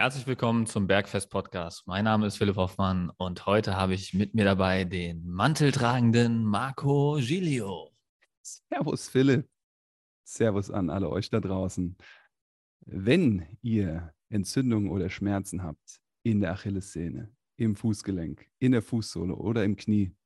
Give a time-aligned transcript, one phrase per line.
[0.00, 1.86] Herzlich willkommen zum Bergfest Podcast.
[1.86, 7.18] Mein Name ist Philipp Hoffmann und heute habe ich mit mir dabei den manteltragenden Marco
[7.20, 7.90] Giglio.
[8.40, 9.46] Servus Philipp.
[10.24, 11.98] Servus an alle euch da draußen.
[12.86, 19.66] Wenn ihr Entzündungen oder Schmerzen habt in der Achillessehne, im Fußgelenk, in der Fußsohle oder
[19.66, 20.16] im Knie,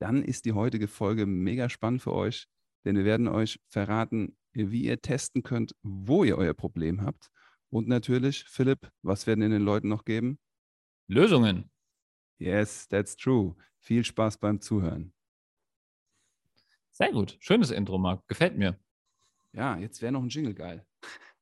[0.00, 2.48] dann ist die heutige Folge mega spannend für euch,
[2.84, 7.30] denn wir werden euch verraten, wie ihr testen könnt, wo ihr euer Problem habt
[7.76, 10.38] und natürlich, Philipp, was werden wir den Leuten noch geben?
[11.08, 11.70] Lösungen.
[12.38, 13.54] Yes, that's true.
[13.80, 15.12] Viel Spaß beim Zuhören.
[16.90, 17.36] Sehr gut.
[17.38, 18.26] Schönes Intro, Marc.
[18.28, 18.78] Gefällt mir.
[19.52, 20.86] Ja, jetzt wäre noch ein Jingle geil.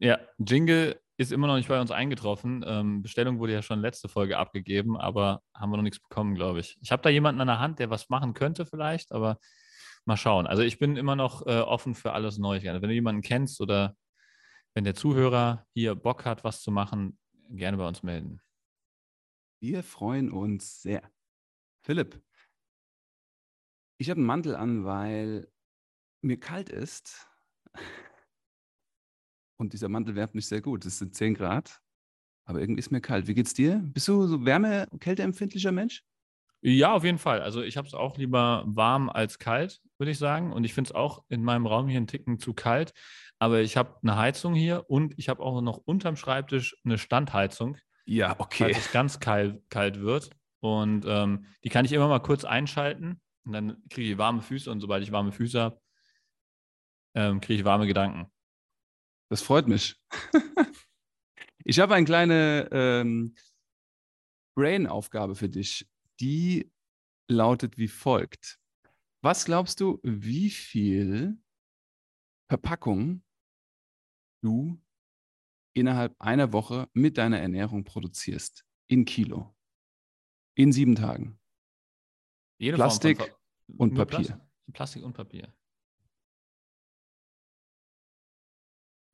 [0.00, 2.62] Ja, Jingle ist immer noch nicht bei uns eingetroffen.
[2.66, 6.60] Ähm, Bestellung wurde ja schon letzte Folge abgegeben, aber haben wir noch nichts bekommen, glaube
[6.60, 6.76] ich.
[6.82, 9.38] Ich habe da jemanden an der Hand, der was machen könnte vielleicht, aber
[10.04, 10.46] mal schauen.
[10.46, 12.64] Also ich bin immer noch äh, offen für alles Neues.
[12.64, 13.96] Wenn du jemanden kennst oder
[14.78, 18.40] wenn der Zuhörer hier Bock hat, was zu machen, gerne bei uns melden.
[19.60, 21.02] Wir freuen uns sehr.
[21.84, 22.22] Philipp,
[24.00, 25.52] ich habe einen Mantel an, weil
[26.22, 27.28] mir kalt ist.
[29.58, 30.86] Und dieser Mantel wärmt nicht sehr gut.
[30.86, 31.82] Es sind 10 Grad,
[32.44, 33.26] aber irgendwie ist mir kalt.
[33.26, 33.80] Wie geht's dir?
[33.82, 36.04] Bist du so wärme-, kälteempfindlicher Mensch?
[36.60, 37.42] Ja, auf jeden Fall.
[37.42, 40.52] Also ich habe es auch lieber warm als kalt, würde ich sagen.
[40.52, 42.92] Und ich finde es auch in meinem Raum hier einen Ticken zu kalt.
[43.38, 47.76] Aber ich habe eine Heizung hier und ich habe auch noch unterm Schreibtisch eine Standheizung.
[48.04, 48.64] Ja, okay.
[48.64, 50.30] Falls es ganz kalt, kalt wird.
[50.60, 53.20] Und ähm, die kann ich immer mal kurz einschalten.
[53.44, 54.70] Und dann kriege ich warme Füße.
[54.70, 55.80] Und sobald ich warme Füße habe,
[57.14, 58.30] ähm, kriege ich warme Gedanken.
[59.30, 59.96] Das freut mich.
[61.64, 63.34] ich habe eine kleine ähm,
[64.56, 65.86] Brain-Aufgabe für dich
[66.20, 66.70] die
[67.28, 68.57] lautet wie folgt.
[69.20, 71.42] Was glaubst du, wie viel
[72.48, 73.24] Verpackung
[74.42, 74.80] du
[75.74, 78.64] innerhalb einer Woche mit deiner Ernährung produzierst?
[78.88, 79.54] In Kilo.
[80.54, 81.38] In sieben Tagen.
[82.58, 84.40] Jede Plastik von, und Papier.
[84.72, 85.54] Plastik und Papier.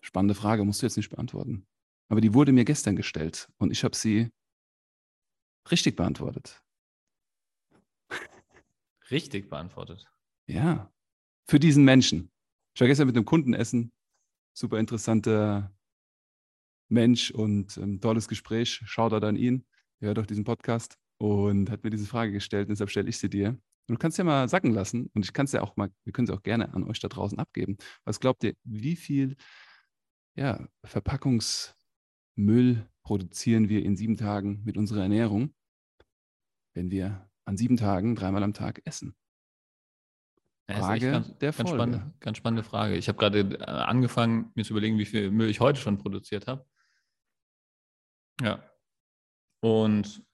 [0.02, 1.66] Spannende Frage, musst du jetzt nicht beantworten.
[2.08, 4.30] Aber die wurde mir gestern gestellt und ich habe sie
[5.70, 6.63] richtig beantwortet.
[9.10, 10.06] Richtig beantwortet.
[10.46, 10.90] Ja,
[11.46, 12.30] für diesen Menschen.
[12.74, 13.92] Ich war gestern mit einem Kunden essen.
[14.52, 15.74] Super interessanter
[16.88, 18.80] Mensch und ein tolles Gespräch.
[18.84, 19.66] Schaut an ihn.
[20.00, 22.68] Er hört auch diesen Podcast und hat mir diese Frage gestellt.
[22.70, 23.58] Deshalb stelle ich sie dir.
[23.86, 25.10] Du kannst ja mal sacken lassen.
[25.14, 27.08] Und ich kann es ja auch mal, wir können es auch gerne an euch da
[27.08, 27.76] draußen abgeben.
[28.04, 29.36] Was glaubt ihr, wie viel
[30.36, 35.54] ja, Verpackungsmüll produzieren wir in sieben Tagen mit unserer Ernährung,
[36.72, 39.16] wenn wir an sieben Tagen dreimal am Tag essen?
[40.66, 41.70] Frage ganz, der Folge.
[41.70, 42.96] Ganz spannende, ganz spannende Frage.
[42.96, 46.46] Ich habe gerade äh, angefangen, mir zu überlegen, wie viel Müll ich heute schon produziert
[46.46, 46.66] habe.
[48.40, 48.62] Ja.
[49.60, 50.24] Und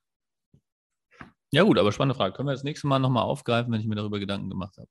[1.53, 2.35] ja gut, aber spannende Frage.
[2.35, 4.89] Können wir das nächste Mal nochmal aufgreifen, wenn ich mir darüber Gedanken gemacht habe?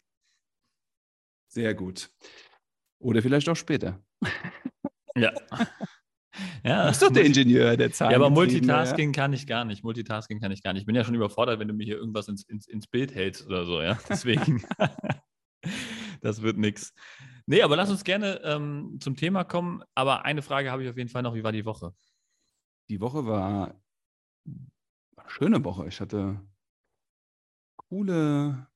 [1.48, 2.12] Sehr gut.
[3.00, 4.04] Oder vielleicht auch später.
[5.16, 5.32] Ja.
[6.64, 8.12] Ja, du bist doch der Ingenieur der Zahlen.
[8.12, 9.22] Ja, aber Multitasking ja.
[9.22, 9.84] kann ich gar nicht.
[9.84, 10.82] Multitasking kann ich gar nicht.
[10.82, 13.46] Ich bin ja schon überfordert, wenn du mir hier irgendwas ins, ins, ins Bild hältst
[13.46, 13.98] oder so, ja.
[14.10, 14.64] Deswegen,
[16.22, 16.94] das wird nichts.
[17.46, 19.84] Nee, aber lass uns gerne ähm, zum Thema kommen.
[19.96, 21.36] Aber eine Frage habe ich auf jeden Fall noch.
[21.36, 21.94] Wie war die Woche?
[22.90, 23.82] Die Woche war
[24.46, 25.88] eine schöne Woche.
[25.88, 26.40] Ich hatte
[27.76, 28.68] coole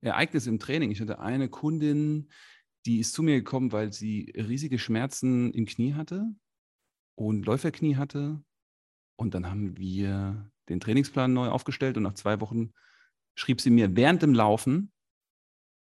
[0.00, 0.90] Ereignisse im Training.
[0.90, 2.30] Ich hatte eine Kundin,
[2.86, 6.26] die ist zu mir gekommen, weil sie riesige Schmerzen im Knie hatte
[7.14, 8.42] und Läuferknie hatte.
[9.16, 12.72] Und dann haben wir den Trainingsplan neu aufgestellt und nach zwei Wochen
[13.36, 14.92] schrieb sie mir während dem Laufen,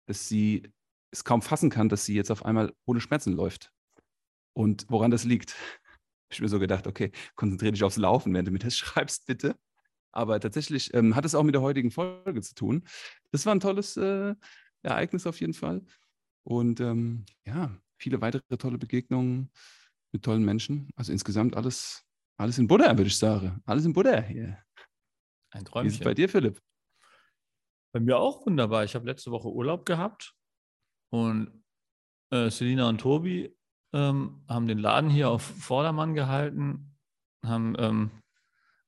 [0.08, 0.72] dass sie
[1.12, 3.72] es kaum fassen kann, dass sie jetzt auf einmal ohne Schmerzen läuft.
[4.54, 5.56] Und woran das liegt,
[6.30, 9.56] ich mir so gedacht, okay, konzentriere dich aufs Laufen, während du mir das schreibst, bitte.
[10.12, 12.84] Aber tatsächlich ähm, hat es auch mit der heutigen Folge zu tun.
[13.32, 14.36] Das war ein tolles äh,
[14.84, 15.84] Ereignis auf jeden Fall.
[16.44, 19.52] Und ähm, ja, viele weitere tolle Begegnungen
[20.12, 20.90] mit tollen Menschen.
[20.96, 22.06] Also insgesamt alles,
[22.38, 23.62] alles in Buddha, würde ich sagen.
[23.66, 24.58] Alles in Buddha hier.
[25.52, 25.86] Ein Träumchen.
[25.86, 26.62] Wie ist es bei dir, Philipp?
[27.94, 28.84] Bei mir auch wunderbar.
[28.84, 30.36] Ich habe letzte Woche Urlaub gehabt
[31.12, 31.64] und
[32.32, 33.56] äh, Selina und Tobi
[33.94, 36.98] ähm, haben den Laden hier auf Vordermann gehalten,
[37.46, 38.12] haben ähm,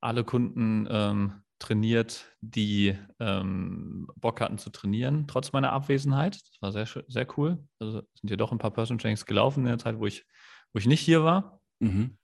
[0.01, 6.35] alle Kunden ähm, trainiert, die ähm, Bock hatten zu trainieren, trotz meiner Abwesenheit.
[6.35, 7.63] Das war sehr, sehr cool.
[7.79, 10.25] Also sind ja doch ein paar Person Trainings gelaufen in der Zeit, wo ich,
[10.73, 11.61] wo ich nicht hier war.
[11.79, 12.17] Mhm.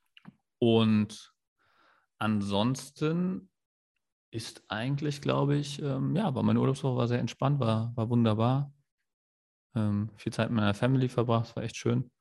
[0.59, 1.33] Und
[2.19, 3.49] ansonsten
[4.31, 8.73] ist eigentlich, glaube ich, ähm, ja, war meine Urlaubswoche war sehr entspannt, war, war wunderbar.
[9.75, 12.11] Ähm, viel Zeit mit meiner Family verbracht, war echt schön.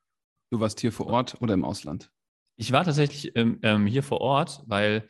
[0.50, 2.10] Du warst hier vor Ort oder im Ausland?
[2.56, 5.08] Ich war tatsächlich ähm, ähm, hier vor Ort, weil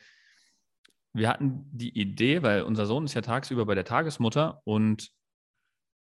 [1.12, 5.10] wir hatten die Idee, weil unser Sohn ist ja tagsüber bei der Tagesmutter und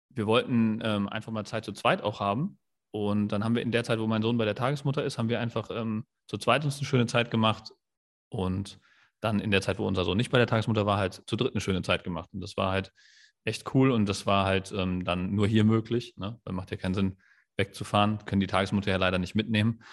[0.10, 2.60] wir wollten ähm, einfach mal Zeit zu zweit auch haben.
[2.92, 5.30] Und dann haben wir in der Zeit, wo mein Sohn bei der Tagesmutter ist, haben
[5.30, 7.72] wir einfach ähm, zu zweit uns eine schöne Zeit gemacht.
[8.30, 8.80] Und
[9.20, 11.54] dann in der Zeit, wo unser Sohn nicht bei der Tagesmutter war, halt zu dritt
[11.54, 12.30] eine schöne Zeit gemacht.
[12.34, 12.92] Und das war halt
[13.46, 16.14] echt cool und das war halt ähm, dann nur hier möglich.
[16.18, 16.40] Ne?
[16.44, 17.18] Weil macht ja keinen Sinn,
[17.58, 18.20] wegzufahren.
[18.26, 19.84] Können die Tagesmutter ja leider nicht mitnehmen.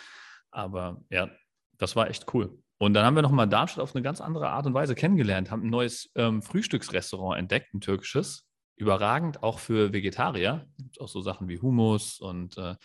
[0.51, 1.31] Aber ja,
[1.79, 2.59] das war echt cool.
[2.83, 5.65] Und dann haben wir nochmal Darmstadt auf eine ganz andere Art und Weise kennengelernt, haben
[5.65, 8.47] ein neues ähm, Frühstücksrestaurant entdeckt, ein türkisches.
[8.75, 10.67] Überragend, auch für Vegetarier.
[10.79, 12.77] Gibt auch so Sachen wie Hummus und äh,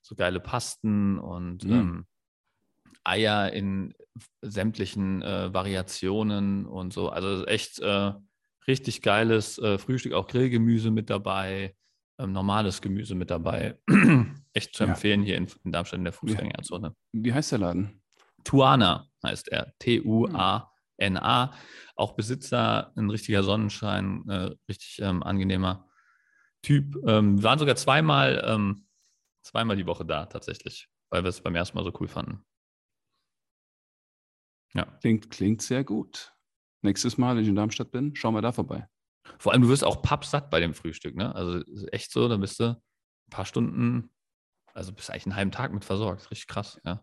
[0.00, 1.72] so geile Pasten und mhm.
[1.72, 2.06] ähm,
[3.04, 3.92] Eier in
[4.40, 7.10] sämtlichen äh, Variationen und so.
[7.10, 8.12] Also echt äh,
[8.66, 11.76] richtig geiles äh, Frühstück, auch Grillgemüse mit dabei,
[12.18, 13.78] ähm, normales Gemüse mit dabei.
[14.54, 15.26] echt zu empfehlen ja.
[15.26, 16.96] hier in, in, Darmstadt in der Fußgängerzone.
[17.12, 18.00] Wie, wie heißt der Laden?
[18.46, 19.74] Tuana heißt er.
[19.80, 21.54] T-U-A-N-A.
[21.96, 25.88] Auch Besitzer, ein richtiger Sonnenschein, äh, richtig ähm, angenehmer
[26.62, 26.96] Typ.
[27.06, 28.86] Ähm, wir waren sogar zweimal, ähm,
[29.42, 32.44] zweimal die Woche da tatsächlich, weil wir es beim ersten Mal so cool fanden.
[34.74, 34.84] Ja.
[35.00, 36.34] Klingt, klingt sehr gut.
[36.82, 38.88] Nächstes Mal, wenn ich in Darmstadt bin, schauen wir da vorbei.
[39.38, 41.34] Vor allem, du wirst auch pappsatt bei dem Frühstück, ne?
[41.34, 44.10] Also echt so, da bist du ein paar Stunden,
[44.74, 46.30] also bist eigentlich einen halben Tag mit versorgt.
[46.30, 47.02] Richtig krass, ja.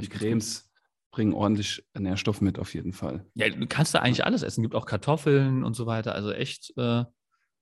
[0.00, 0.70] Die Cremes
[1.10, 3.26] bringen ordentlich Nährstoff mit, auf jeden Fall.
[3.34, 4.62] Ja, du kannst da eigentlich alles essen.
[4.62, 6.14] Gibt auch Kartoffeln und so weiter.
[6.14, 7.04] Also echt äh,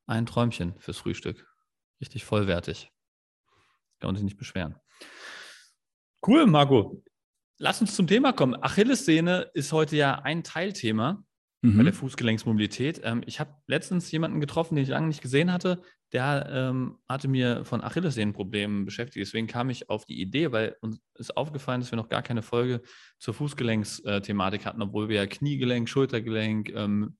[0.06, 1.46] ein Träumchen fürs Frühstück.
[2.00, 2.90] Richtig vollwertig.
[4.00, 4.76] Kann man sich nicht beschweren.
[6.26, 7.02] Cool, Marco.
[7.58, 8.54] Lass uns zum Thema kommen.
[8.62, 11.24] Achillessehne ist heute ja ein Teilthema
[11.72, 11.78] mhm.
[11.78, 13.00] bei der Fußgelenksmobilität.
[13.04, 15.82] Ähm, ich habe letztens jemanden getroffen, den ich lange nicht gesehen hatte.
[16.12, 19.26] Der ähm, hatte mir von Achillessehnenproblemen beschäftigt.
[19.26, 22.42] Deswegen kam ich auf die Idee, weil uns ist aufgefallen, dass wir noch gar keine
[22.42, 22.82] Folge
[23.18, 27.16] zur Fußgelenksthematik hatten, obwohl wir ja Kniegelenk, Schultergelenk, ähm,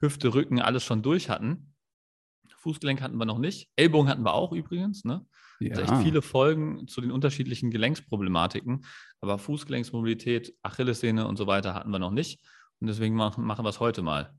[0.00, 1.74] Hüfte, Rücken alles schon durch hatten.
[2.58, 3.68] Fußgelenk hatten wir noch nicht.
[3.76, 5.04] Ellbogen hatten wir auch übrigens.
[5.04, 5.24] Ne?
[5.60, 5.76] Ja.
[5.76, 8.84] Also echt viele Folgen zu den unterschiedlichen Gelenksproblematiken.
[9.20, 12.40] Aber Fußgelenksmobilität, Achillessehne und so weiter hatten wir noch nicht.
[12.80, 14.36] Und deswegen machen, machen wir es heute mal.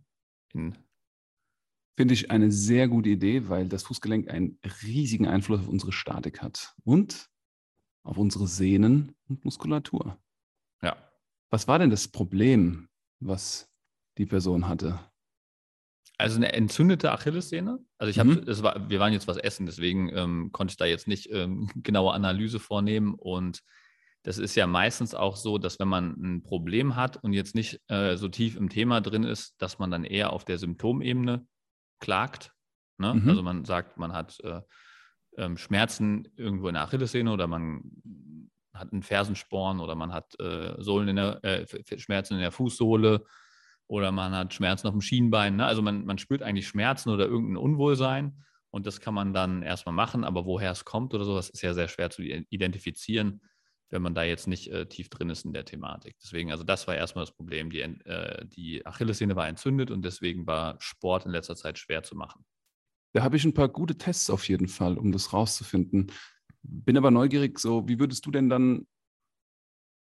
[0.53, 6.41] Finde ich eine sehr gute Idee, weil das Fußgelenk einen riesigen Einfluss auf unsere Statik
[6.41, 7.29] hat und
[8.03, 10.17] auf unsere Sehnen und Muskulatur.
[10.81, 10.95] Ja.
[11.49, 12.87] Was war denn das Problem,
[13.19, 13.69] was
[14.17, 14.99] die Person hatte?
[16.17, 17.79] Also eine entzündete Achillessehne.
[17.97, 18.63] Also ich habe, mhm.
[18.63, 22.13] war, wir waren jetzt was essen, deswegen ähm, konnte ich da jetzt nicht ähm, genaue
[22.13, 23.13] Analyse vornehmen.
[23.13, 23.61] Und
[24.23, 27.81] das ist ja meistens auch so, dass wenn man ein Problem hat und jetzt nicht
[27.87, 31.47] äh, so tief im Thema drin ist, dass man dann eher auf der Symptomebene
[31.99, 32.53] klagt.
[32.97, 33.13] Ne?
[33.13, 33.29] Mhm.
[33.29, 34.61] Also man sagt, man hat äh,
[35.37, 37.81] äh, Schmerzen irgendwo in der Achillessehne oder man
[38.73, 41.65] hat einen Fersensporn oder man hat äh, Sohlen in der, äh,
[41.97, 43.23] Schmerzen in der Fußsohle
[43.87, 45.55] oder man hat Schmerzen auf dem Schienbein.
[45.55, 45.65] Ne?
[45.65, 49.95] Also man, man spürt eigentlich Schmerzen oder irgendein Unwohlsein und das kann man dann erstmal
[49.95, 53.41] machen, aber woher es kommt oder sowas ist ja sehr schwer zu identifizieren
[53.89, 56.15] wenn man da jetzt nicht äh, tief drin ist in der Thematik.
[56.21, 57.69] Deswegen, also das war erstmal das Problem.
[57.71, 62.15] Die, äh, die Achillessehne war entzündet und deswegen war Sport in letzter Zeit schwer zu
[62.15, 62.45] machen.
[63.13, 66.11] Da habe ich ein paar gute Tests auf jeden Fall, um das rauszufinden.
[66.61, 68.87] Bin aber neugierig, so, wie würdest du denn dann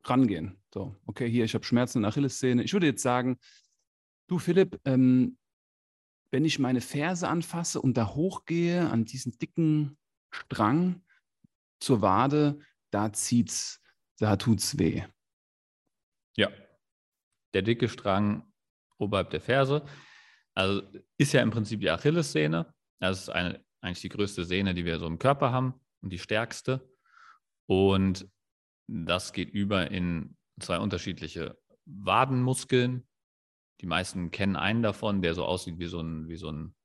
[0.03, 0.61] rangehen?
[0.73, 2.63] So, okay, hier, ich habe Schmerzen in der Achillessehne.
[2.63, 3.39] Ich würde jetzt sagen,
[4.27, 5.37] du Philipp, ähm,
[6.31, 9.97] wenn ich meine Ferse anfasse und da hochgehe an diesen dicken
[10.31, 11.01] Strang
[11.79, 12.59] zur Wade,
[12.91, 13.81] da zieht's,
[14.17, 15.03] da tut's weh.
[16.35, 16.49] Ja.
[17.53, 18.51] Der dicke Strang
[18.97, 19.85] oberhalb der Ferse.
[20.53, 20.81] Also
[21.17, 22.73] ist ja im Prinzip die Achillessehne.
[22.99, 26.19] Das ist eine, eigentlich die größte Sehne, die wir so im Körper haben und die
[26.19, 26.89] stärkste.
[27.65, 28.29] Und
[28.87, 33.07] das geht über in zwei unterschiedliche Wadenmuskeln.
[33.81, 36.75] Die meisten kennen einen davon, der so aussieht wie so ein, wie so ein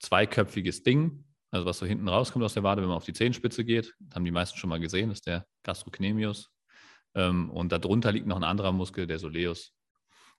[0.00, 3.64] zweiköpfiges Ding also was so hinten rauskommt aus der Wade, wenn man auf die Zehenspitze
[3.64, 6.50] geht, haben die meisten schon mal gesehen, das ist der Gastrocnemius.
[7.14, 9.74] Ähm, und darunter liegt noch ein anderer Muskel, der Soleus.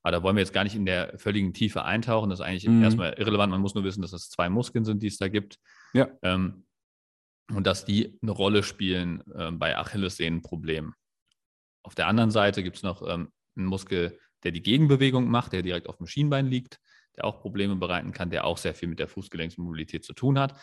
[0.01, 2.29] Aber da wollen wir jetzt gar nicht in der völligen Tiefe eintauchen.
[2.29, 2.83] Das ist eigentlich mhm.
[2.83, 3.51] erstmal irrelevant.
[3.51, 5.59] Man muss nur wissen, dass es zwei Muskeln sind, die es da gibt.
[5.93, 6.09] Ja.
[6.23, 6.65] Ähm,
[7.51, 10.93] und dass die eine Rolle spielen äh, bei Achillessehnenproblemen.
[11.83, 15.61] Auf der anderen Seite gibt es noch ähm, einen Muskel, der die Gegenbewegung macht, der
[15.61, 16.79] direkt auf dem Schienbein liegt,
[17.15, 20.59] der auch Probleme bereiten kann, der auch sehr viel mit der Fußgelenksmobilität zu tun hat.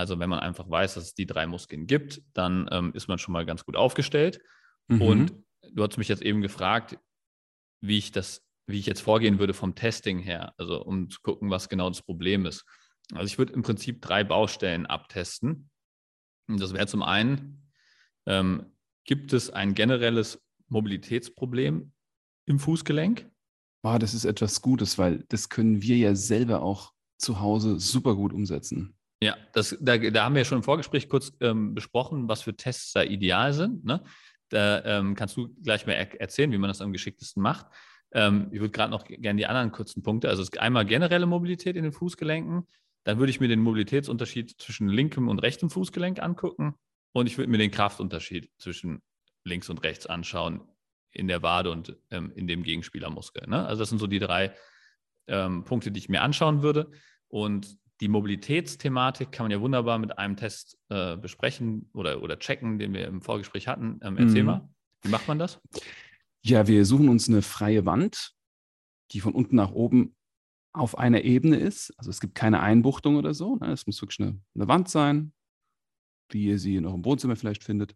[0.00, 3.18] Also wenn man einfach weiß, dass es die drei Muskeln gibt, dann ähm, ist man
[3.18, 4.40] schon mal ganz gut aufgestellt.
[4.88, 5.02] Mhm.
[5.02, 5.34] Und
[5.74, 6.98] du hast mich jetzt eben gefragt,
[7.82, 11.50] wie ich das, wie ich jetzt vorgehen würde vom Testing her, also um zu gucken,
[11.50, 12.64] was genau das Problem ist.
[13.12, 15.68] Also ich würde im Prinzip drei Baustellen abtesten.
[16.48, 17.70] Und das wäre zum einen,
[18.24, 18.72] ähm,
[19.04, 21.92] gibt es ein generelles Mobilitätsproblem
[22.46, 23.30] im Fußgelenk?
[23.82, 28.14] Oh, das ist etwas Gutes, weil das können wir ja selber auch zu Hause super
[28.14, 28.96] gut umsetzen.
[29.22, 32.56] Ja, das, da, da haben wir ja schon im Vorgespräch kurz ähm, besprochen, was für
[32.56, 33.84] Tests da ideal sind.
[33.84, 34.02] Ne?
[34.48, 37.66] Da ähm, kannst du gleich mal er erzählen, wie man das am geschicktesten macht.
[38.12, 40.28] Ähm, ich würde gerade noch gerne die anderen kurzen Punkte.
[40.28, 42.66] Also es einmal generelle Mobilität in den Fußgelenken.
[43.04, 46.74] Dann würde ich mir den Mobilitätsunterschied zwischen linkem und rechtem Fußgelenk angucken.
[47.12, 49.02] Und ich würde mir den Kraftunterschied zwischen
[49.44, 50.62] links und rechts anschauen
[51.12, 53.48] in der Wade und ähm, in dem Gegenspielermuskel.
[53.48, 53.66] Ne?
[53.66, 54.54] Also das sind so die drei
[55.26, 56.90] ähm, Punkte, die ich mir anschauen würde.
[57.28, 62.78] Und die Mobilitätsthematik kann man ja wunderbar mit einem Test äh, besprechen oder, oder checken,
[62.78, 64.00] den wir im Vorgespräch hatten.
[64.02, 64.46] Ähm, erzähl mhm.
[64.46, 64.68] mal,
[65.02, 65.60] wie macht man das?
[66.42, 68.32] Ja, wir suchen uns eine freie Wand,
[69.12, 70.16] die von unten nach oben
[70.72, 71.92] auf einer Ebene ist.
[71.98, 73.56] Also es gibt keine Einbuchtung oder so.
[73.56, 73.72] Ne?
[73.72, 75.32] Es muss wirklich eine, eine Wand sein,
[76.30, 77.94] wie ihr sie in eurem Wohnzimmer vielleicht findet.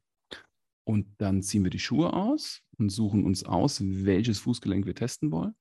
[0.86, 5.30] Und dann ziehen wir die Schuhe aus und suchen uns aus, welches Fußgelenk wir testen
[5.30, 5.54] wollen.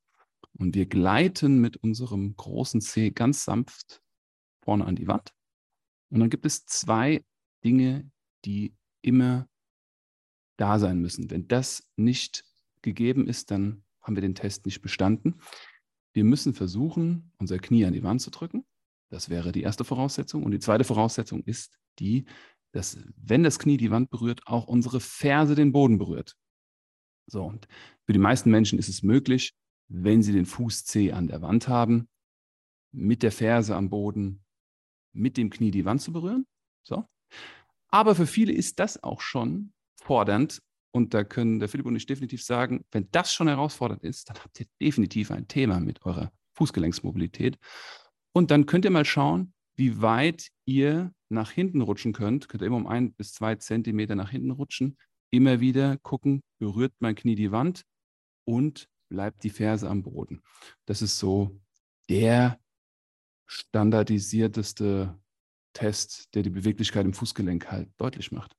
[0.57, 4.02] Und wir gleiten mit unserem großen Zeh ganz sanft
[4.63, 5.33] vorne an die Wand.
[6.09, 7.23] Und dann gibt es zwei
[7.63, 8.09] Dinge,
[8.45, 9.47] die immer
[10.57, 11.29] da sein müssen.
[11.29, 12.45] Wenn das nicht
[12.81, 15.39] gegeben ist, dann haben wir den Test nicht bestanden.
[16.13, 18.65] Wir müssen versuchen, unser Knie an die Wand zu drücken.
[19.09, 20.43] Das wäre die erste Voraussetzung.
[20.43, 22.25] Und die zweite Voraussetzung ist die,
[22.71, 26.35] dass, wenn das Knie die Wand berührt, auch unsere Ferse den Boden berührt.
[27.27, 27.67] So, und
[28.05, 29.53] für die meisten Menschen ist es möglich,
[29.87, 32.09] wenn sie den Fuß C an der Wand haben,
[32.91, 34.42] mit der Ferse am Boden,
[35.13, 36.45] mit dem Knie die Wand zu berühren.
[36.83, 37.05] So.
[37.89, 40.61] Aber für viele ist das auch schon fordernd.
[40.91, 44.37] Und da können der Philipp und ich definitiv sagen, wenn das schon herausfordernd ist, dann
[44.37, 47.57] habt ihr definitiv ein Thema mit eurer Fußgelenksmobilität.
[48.31, 52.47] Und dann könnt ihr mal schauen, wie weit ihr nach hinten rutschen könnt.
[52.47, 54.97] Könnt ihr immer um ein bis zwei Zentimeter nach hinten rutschen.
[55.31, 57.83] Immer wieder gucken, berührt mein Knie die Wand
[58.45, 60.41] und bleibt die Ferse am Boden.
[60.85, 61.59] Das ist so
[62.09, 62.59] der
[63.53, 65.17] standardisierteste
[65.73, 68.55] Test, der die Beweglichkeit im Fußgelenk halt deutlich macht.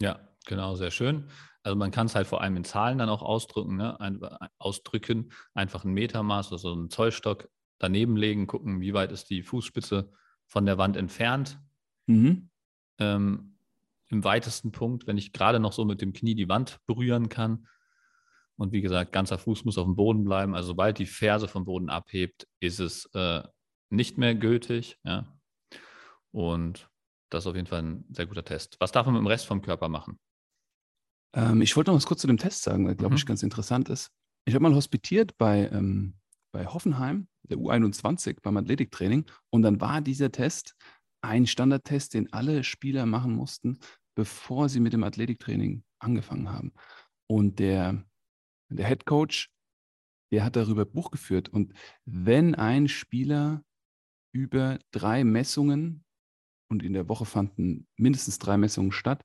[0.00, 1.28] Ja, genau, sehr schön.
[1.62, 3.98] Also man kann es halt vor allem in Zahlen dann auch ausdrücken, ne?
[4.00, 4.20] Ein,
[4.58, 10.12] ausdrücken, einfach ein Metermaß, also einen Zollstock daneben legen, gucken, wie weit ist die Fußspitze
[10.46, 11.58] von der Wand entfernt.
[12.06, 12.50] Mhm.
[12.98, 13.56] Ähm,
[14.08, 17.66] Im weitesten Punkt, wenn ich gerade noch so mit dem Knie die Wand berühren kann.
[18.56, 20.54] Und wie gesagt, ganzer Fuß muss auf dem Boden bleiben.
[20.54, 23.42] Also sobald die Ferse vom Boden abhebt, ist es äh,
[23.94, 24.98] nicht mehr gültig.
[25.04, 25.26] Ja?
[26.32, 26.88] Und
[27.30, 28.76] das ist auf jeden Fall ein sehr guter Test.
[28.80, 30.18] Was darf man mit dem Rest vom Körper machen?
[31.34, 33.18] Ähm, ich wollte noch was kurz zu dem Test sagen, weil, glaube mhm.
[33.18, 34.10] ich, ganz interessant ist.
[34.46, 36.14] Ich habe mal hospitiert bei, ähm,
[36.52, 39.24] bei Hoffenheim, der U21, beim Athletiktraining.
[39.50, 40.74] Und dann war dieser Test
[41.22, 43.78] ein Standardtest, den alle Spieler machen mussten,
[44.14, 46.72] bevor sie mit dem Athletiktraining angefangen haben.
[47.26, 48.04] Und der,
[48.68, 49.50] der Head Coach,
[50.30, 51.48] der hat darüber Buch geführt.
[51.48, 51.72] Und
[52.04, 53.62] wenn ein Spieler
[54.34, 56.04] über drei Messungen,
[56.68, 59.22] und in der Woche fanden mindestens drei Messungen statt,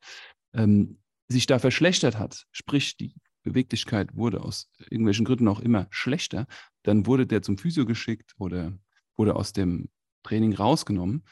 [0.53, 6.45] ähm, sich da verschlechtert hat, sprich die Beweglichkeit wurde aus irgendwelchen Gründen auch immer schlechter,
[6.83, 8.77] dann wurde der zum Physio geschickt oder
[9.15, 9.89] wurde aus dem
[10.23, 11.23] Training rausgenommen,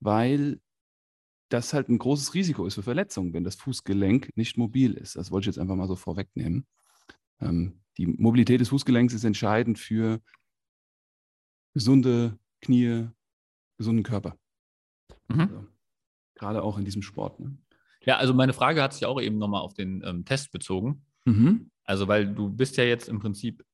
[0.00, 0.60] weil
[1.48, 5.16] das halt ein großes Risiko ist für Verletzungen, wenn das Fußgelenk nicht mobil ist.
[5.16, 6.66] Das wollte ich jetzt einfach mal so vorwegnehmen.
[7.40, 10.20] Ähm, die Mobilität des Fußgelenks ist entscheidend für
[11.74, 13.08] gesunde Knie,
[13.76, 14.36] gesunden Körper.
[15.28, 15.40] Mhm.
[15.40, 15.66] Also,
[16.34, 17.40] gerade auch in diesem Sport.
[17.40, 17.56] Ne?
[18.04, 21.04] Ja, also meine Frage hat sich auch eben nochmal auf den ähm, Test bezogen.
[21.24, 21.70] Mhm.
[21.84, 23.64] Also, weil du bist ja jetzt im Prinzip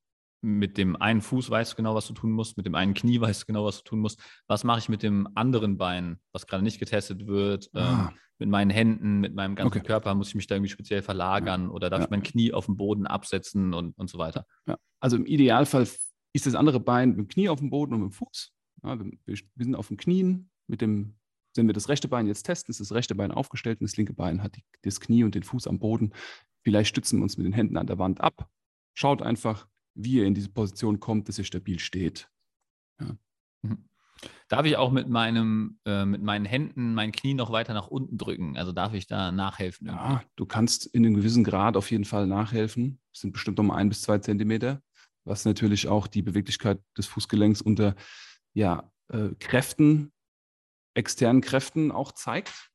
[0.42, 3.21] mit dem einen Fuß weißt du genau, was du tun musst, mit dem einen Knie
[3.21, 4.21] weißt du genau, was du tun musst.
[4.47, 7.69] Was mache ich mit dem anderen Bein, was gerade nicht getestet wird?
[7.75, 8.09] Ah.
[8.09, 9.87] Ähm, mit meinen Händen, mit meinem ganzen okay.
[9.87, 11.71] Körper muss ich mich da irgendwie speziell verlagern ja.
[11.71, 12.04] oder darf ja.
[12.07, 14.47] ich mein Knie auf dem Boden absetzen und, und so weiter?
[14.66, 14.78] Ja.
[14.99, 15.87] Also im Idealfall
[16.33, 18.52] ist das andere Bein mit dem Knie auf dem Boden und mit dem Fuß.
[18.82, 21.14] Ja, wir, wir, sind auf den Knien mit dem
[21.56, 24.12] wenn wir das rechte Bein jetzt testen, ist das rechte Bein aufgestellt und das linke
[24.12, 26.12] Bein hat die, das Knie und den Fuß am Boden.
[26.62, 28.49] Vielleicht stützen wir uns mit den Händen an der Wand ab.
[28.94, 32.28] Schaut einfach, wie ihr in diese Position kommt, dass ihr stabil steht.
[33.00, 33.16] Ja.
[33.62, 33.84] Mhm.
[34.49, 38.18] Darf ich auch mit, meinem, äh, mit meinen Händen mein Knie noch weiter nach unten
[38.18, 38.58] drücken?
[38.58, 39.87] Also darf ich da nachhelfen?
[39.87, 43.00] Ja, du kannst in einem gewissen Grad auf jeden Fall nachhelfen.
[43.12, 44.82] Das sind bestimmt um ein bis zwei Zentimeter,
[45.25, 47.94] was natürlich auch die Beweglichkeit des Fußgelenks unter
[48.54, 50.12] ja, äh, Kräften
[50.95, 52.71] externen Kräften auch zeigt.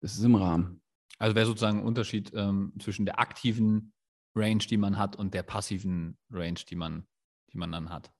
[0.00, 0.80] Das ist im Rahmen.
[1.18, 3.92] Also wäre sozusagen ein Unterschied ähm, zwischen der aktiven
[4.36, 7.08] Range, die man hat, und der passiven Range, die man,
[7.52, 8.12] die man dann hat.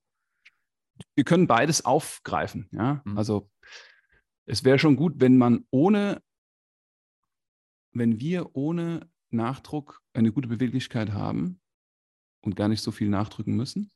[1.15, 2.69] Wir können beides aufgreifen.
[2.73, 3.01] Ja?
[3.05, 3.17] Mhm.
[3.17, 3.51] Also
[4.47, 6.23] es wäre schon gut, wenn man ohne
[7.93, 11.61] wenn wir ohne Nachdruck eine gute Beweglichkeit haben
[12.43, 13.91] und gar nicht so viel nachdrücken müssen.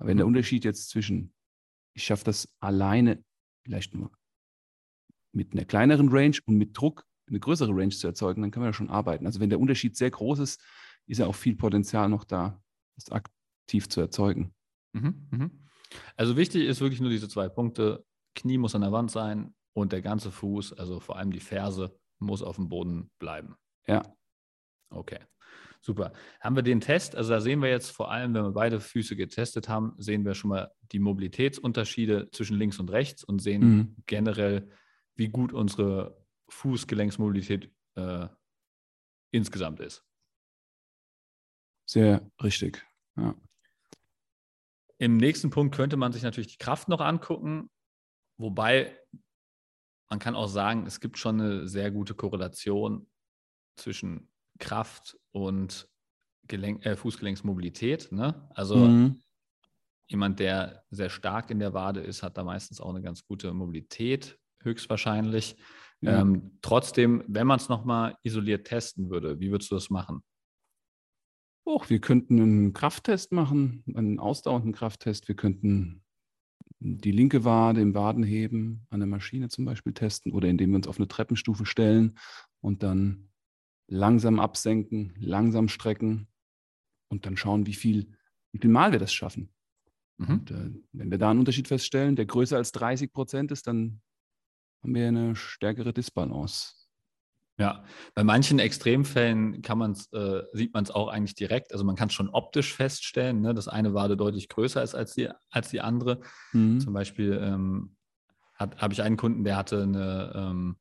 [0.00, 0.32] Aber wenn der Mhm.
[0.32, 1.32] Unterschied jetzt zwischen,
[1.94, 3.22] ich schaffe das alleine,
[3.64, 4.10] vielleicht nur
[5.32, 8.70] mit einer kleineren Range und mit Druck eine größere Range zu erzeugen, dann kann man
[8.70, 9.26] ja schon arbeiten.
[9.26, 10.64] Also wenn der Unterschied sehr groß ist,
[11.06, 12.60] ist ja auch viel Potenzial noch da,
[12.96, 14.54] das aktiv zu erzeugen.
[14.92, 15.68] Mhm, mhm.
[16.16, 18.04] Also wichtig ist wirklich nur diese zwei Punkte.
[18.34, 21.96] Knie muss an der Wand sein und der ganze Fuß, also vor allem die Ferse,
[22.18, 23.56] muss auf dem Boden bleiben.
[23.86, 24.02] Ja,
[24.90, 25.18] Okay,
[25.80, 26.12] super.
[26.40, 27.14] Haben wir den Test?
[27.14, 30.34] Also da sehen wir jetzt vor allem, wenn wir beide Füße getestet haben, sehen wir
[30.34, 33.96] schon mal die Mobilitätsunterschiede zwischen links und rechts und sehen Mhm.
[34.06, 34.70] generell,
[35.14, 38.28] wie gut unsere Fußgelenksmobilität äh,
[39.32, 40.04] insgesamt ist.
[41.86, 42.86] sehr richtig.
[43.16, 43.34] Ja.
[44.98, 47.68] Im nächsten Punkt könnte man sich natürlich die Kraft noch angucken,
[48.38, 48.96] wobei
[50.08, 53.10] man kann auch sagen, es gibt schon eine sehr gute Korrelation
[53.76, 54.29] zwischen
[54.60, 55.88] Kraft und
[56.46, 58.12] Gelenk, äh, Fußgelenksmobilität.
[58.12, 58.48] Ne?
[58.54, 59.20] Also Mhm.
[60.08, 63.52] jemand, der sehr stark in der Wade ist, hat da meistens auch eine ganz gute
[63.52, 65.56] Mobilität, höchstwahrscheinlich.
[66.02, 66.20] Ja.
[66.20, 70.22] Ähm, trotzdem, wenn man es nochmal isoliert testen würde, wie würdest du das machen?
[71.66, 75.28] Och, wir könnten einen Krafttest machen, einen ausdauernden Krafttest.
[75.28, 76.02] Wir könnten
[76.80, 80.88] die linke Wade im Wadenheben an der Maschine zum Beispiel testen oder indem wir uns
[80.88, 82.18] auf eine Treppenstufe stellen
[82.60, 83.29] und dann
[83.90, 86.28] langsam absenken, langsam strecken
[87.08, 88.16] und dann schauen, wie viel,
[88.52, 89.50] wie viel Mal wir das schaffen.
[90.16, 90.28] Mhm.
[90.28, 94.00] Und äh, wenn wir da einen Unterschied feststellen, der größer als 30 Prozent ist, dann
[94.82, 96.74] haben wir eine stärkere Disbalance.
[97.58, 101.72] Ja, bei manchen Extremfällen kann man's, äh, sieht man es auch eigentlich direkt.
[101.72, 105.14] Also man kann es schon optisch feststellen, ne, dass eine Wade deutlich größer ist als
[105.14, 106.20] die, als die andere.
[106.52, 106.80] Mhm.
[106.80, 107.96] Zum Beispiel ähm,
[108.56, 110.76] habe ich einen Kunden, der hatte eine, ähm,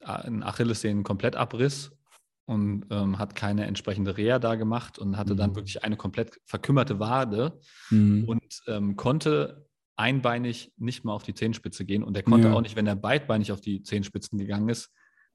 [0.00, 1.97] einen Achillessehnen-Komplettabriss
[2.48, 5.56] und ähm, hat keine entsprechende Reha da gemacht und hatte dann Mhm.
[5.56, 8.24] wirklich eine komplett verkümmerte Wade Mhm.
[8.24, 12.02] und ähm, konnte einbeinig nicht mal auf die Zehenspitze gehen.
[12.02, 12.54] Und er konnte Ja.
[12.54, 14.90] auch nicht, wenn er beidbeinig auf die Zehenspitzen gegangen ist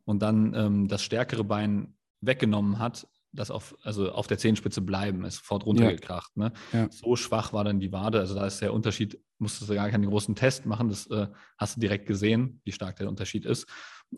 [0.06, 5.24] und dann ähm, das stärkere Bein weggenommen hat, das auf, also auf der Zehenspitze bleiben,
[5.24, 6.36] ist sofort runtergekracht.
[6.36, 6.52] Ne?
[6.72, 6.88] Ja.
[6.90, 8.20] So schwach war dann die Wade.
[8.20, 11.28] Also da ist der Unterschied, musstest du gar keinen großen Test machen, das äh,
[11.60, 13.68] hast du direkt gesehen, wie stark der Unterschied ist.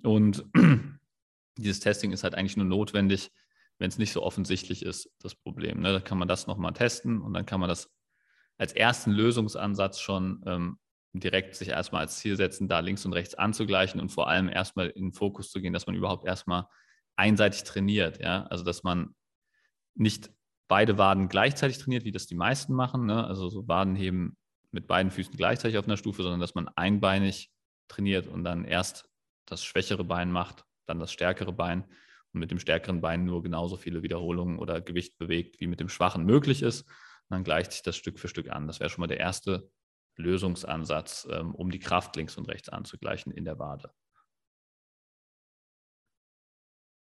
[0.04, 0.46] Und
[1.58, 3.32] dieses Testing ist halt eigentlich nur notwendig,
[3.78, 5.82] wenn es nicht so offensichtlich ist, das Problem.
[5.82, 5.94] Ne?
[5.94, 7.90] Da kann man das nochmal testen und dann kann man das
[8.58, 10.80] als ersten Lösungsansatz schon ähm,
[11.14, 14.90] direkt sich erstmal als Ziel setzen, da links und rechts anzugleichen und vor allem erstmal
[14.90, 16.68] in den Fokus zu gehen, dass man überhaupt erstmal
[17.16, 18.20] einseitig trainiert.
[18.20, 18.46] Ja?
[18.48, 19.16] Also dass man
[19.96, 20.32] nicht
[20.68, 23.06] beide Waden gleichzeitig trainiert, wie das die meisten machen.
[23.06, 23.26] Ne?
[23.26, 24.38] Also so Wadenheben
[24.72, 27.52] mit beiden Füßen gleichzeitig auf einer Stufe, sondern dass man einbeinig
[27.88, 29.10] trainiert und dann erst
[29.46, 31.84] das schwächere Bein macht, dann das stärkere Bein
[32.34, 35.90] und mit dem stärkeren Bein nur genauso viele Wiederholungen oder Gewicht bewegt, wie mit dem
[35.90, 36.82] schwachen möglich ist.
[36.82, 38.68] Und dann gleicht sich das Stück für Stück an.
[38.68, 39.72] Das wäre schon mal der erste
[40.18, 43.92] Lösungsansatz, ähm, um die Kraft links und rechts anzugleichen in der Wade.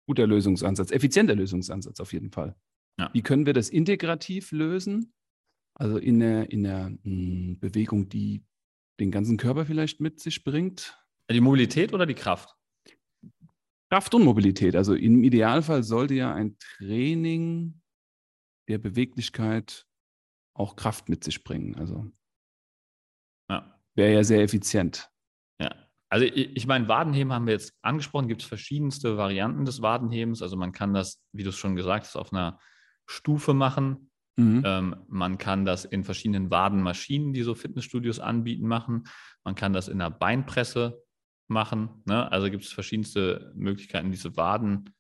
[0.09, 2.57] Guter Lösungsansatz, effizienter Lösungsansatz auf jeden Fall.
[2.99, 3.11] Ja.
[3.13, 5.13] Wie können wir das integrativ lösen?
[5.75, 8.45] Also in der, in der mh, Bewegung, die
[8.99, 10.99] den ganzen Körper vielleicht mit sich bringt.
[11.31, 12.57] Die Mobilität oder die Kraft?
[13.91, 14.75] Kraft und Mobilität.
[14.75, 17.81] Also im Idealfall sollte ja ein Training
[18.69, 19.87] der Beweglichkeit
[20.55, 21.77] auch Kraft mit sich bringen.
[21.77, 22.11] Also
[23.49, 23.79] Ja.
[23.95, 25.09] wäre ja sehr effizient.
[25.61, 25.75] Ja,
[26.09, 30.43] also ich, ich meine, Wadenheben haben wir jetzt angesprochen, gibt es verschiedenste Varianten des Wadenhebens.
[30.43, 32.59] Also man kann das, wie du es schon gesagt hast, auf einer
[33.07, 34.11] Stufe machen.
[34.37, 34.63] Mhm.
[34.67, 39.05] Ähm, man kann das in verschiedenen Wadenmaschinen, die so Fitnessstudios anbieten, machen.
[39.45, 41.03] Man kann das in einer Beinpresse
[41.49, 42.03] machen.
[42.05, 42.31] Ne?
[42.31, 44.95] Also gibt es verschiedenste Möglichkeiten, diese Waden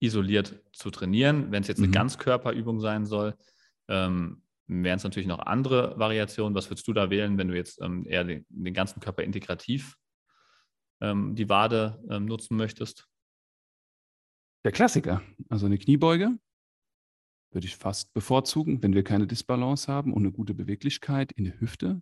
[0.00, 1.52] isoliert zu trainieren.
[1.52, 1.92] Wenn es jetzt eine Mhm.
[1.92, 3.36] Ganzkörperübung sein soll,
[3.88, 6.54] ähm, wären es natürlich noch andere Variationen.
[6.54, 9.96] Was würdest du da wählen, wenn du jetzt ähm, eher den, den ganzen Körper integrativ
[11.00, 13.06] ähm, die Wade ähm, nutzen möchtest?
[14.64, 16.38] Der Klassiker, also eine Kniebeuge,
[17.52, 21.60] würde ich fast bevorzugen, wenn wir keine Disbalance haben und eine gute Beweglichkeit in der
[21.60, 22.00] Hüfte.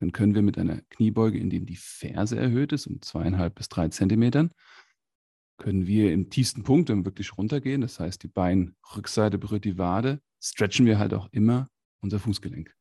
[0.00, 3.68] Dann können wir mit einer Kniebeuge, in dem die Ferse erhöht ist, um zweieinhalb bis
[3.68, 4.50] drei Zentimetern,
[5.56, 9.78] können wir im tiefsten Punkt, wenn wir wirklich runtergehen, das heißt, die Beinrückseite berührt die
[9.78, 11.68] Wade, stretchen wir halt auch immer
[12.00, 12.74] unser Fußgelenk.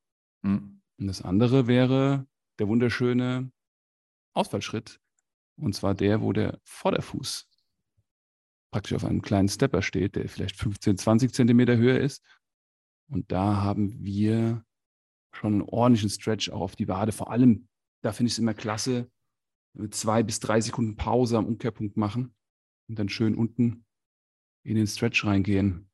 [0.43, 0.82] Hm.
[0.99, 2.28] Und das andere wäre
[2.60, 3.52] der wunderschöne
[4.34, 4.99] Ausfallschritt.
[5.56, 7.47] Und zwar der, wo der Vorderfuß
[8.71, 12.26] praktisch auf einem kleinen Stepper steht, der vielleicht 15, 20 Zentimeter höher ist.
[13.08, 14.65] Und da haben wir
[15.34, 17.12] schon einen ordentlichen Stretch auch auf die Wade.
[17.12, 17.67] Vor allem,
[18.02, 19.10] da finde ich es immer klasse,
[19.89, 22.36] zwei bis drei Sekunden Pause am Umkehrpunkt machen
[22.88, 23.86] und dann schön unten
[24.63, 25.89] in den Stretch reingehen.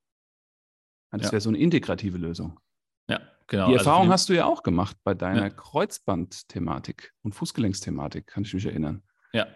[1.12, 1.32] Das Ja.
[1.32, 2.60] wäre so eine integrative Lösung.
[3.08, 3.68] Ja, genau.
[3.68, 5.50] Die Also Erfahrung für hast du ja auch gemacht bei deiner Ja.
[5.50, 9.02] Kreuzband-Thematik und Fußgelenksthematik, kann ich mich erinnern.
[9.34, 9.48] Ja,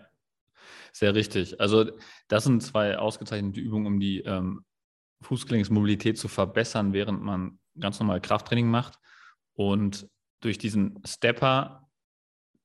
[0.94, 1.60] sehr richtig.
[1.60, 1.92] Also
[2.28, 4.66] das sind zwei ausgezeichnete Übungen, um die ähm,
[5.22, 9.00] Fußgelenksmobilität zu verbessern, während man ganz normal Krafttraining macht.
[9.56, 10.08] Und
[10.42, 11.90] durch diesen Stepper,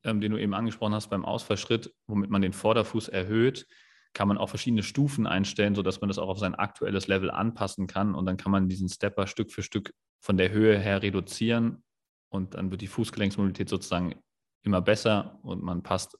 [0.04, 3.66] ähm, den du eben angesprochen hast beim Ausfallschritt, womit man den Vorderfuß erhöht,
[4.14, 7.86] kann man auch verschiedene Stufen einstellen, sodass man das auch auf sein aktuelles Level anpassen
[7.86, 8.14] kann.
[8.14, 11.84] Und dann kann man diesen Stepper Stück für Stück von der Höhe her reduzieren.
[12.30, 14.14] Und dann wird die Fußgelenksmobilität sozusagen
[14.62, 16.18] immer besser und man passt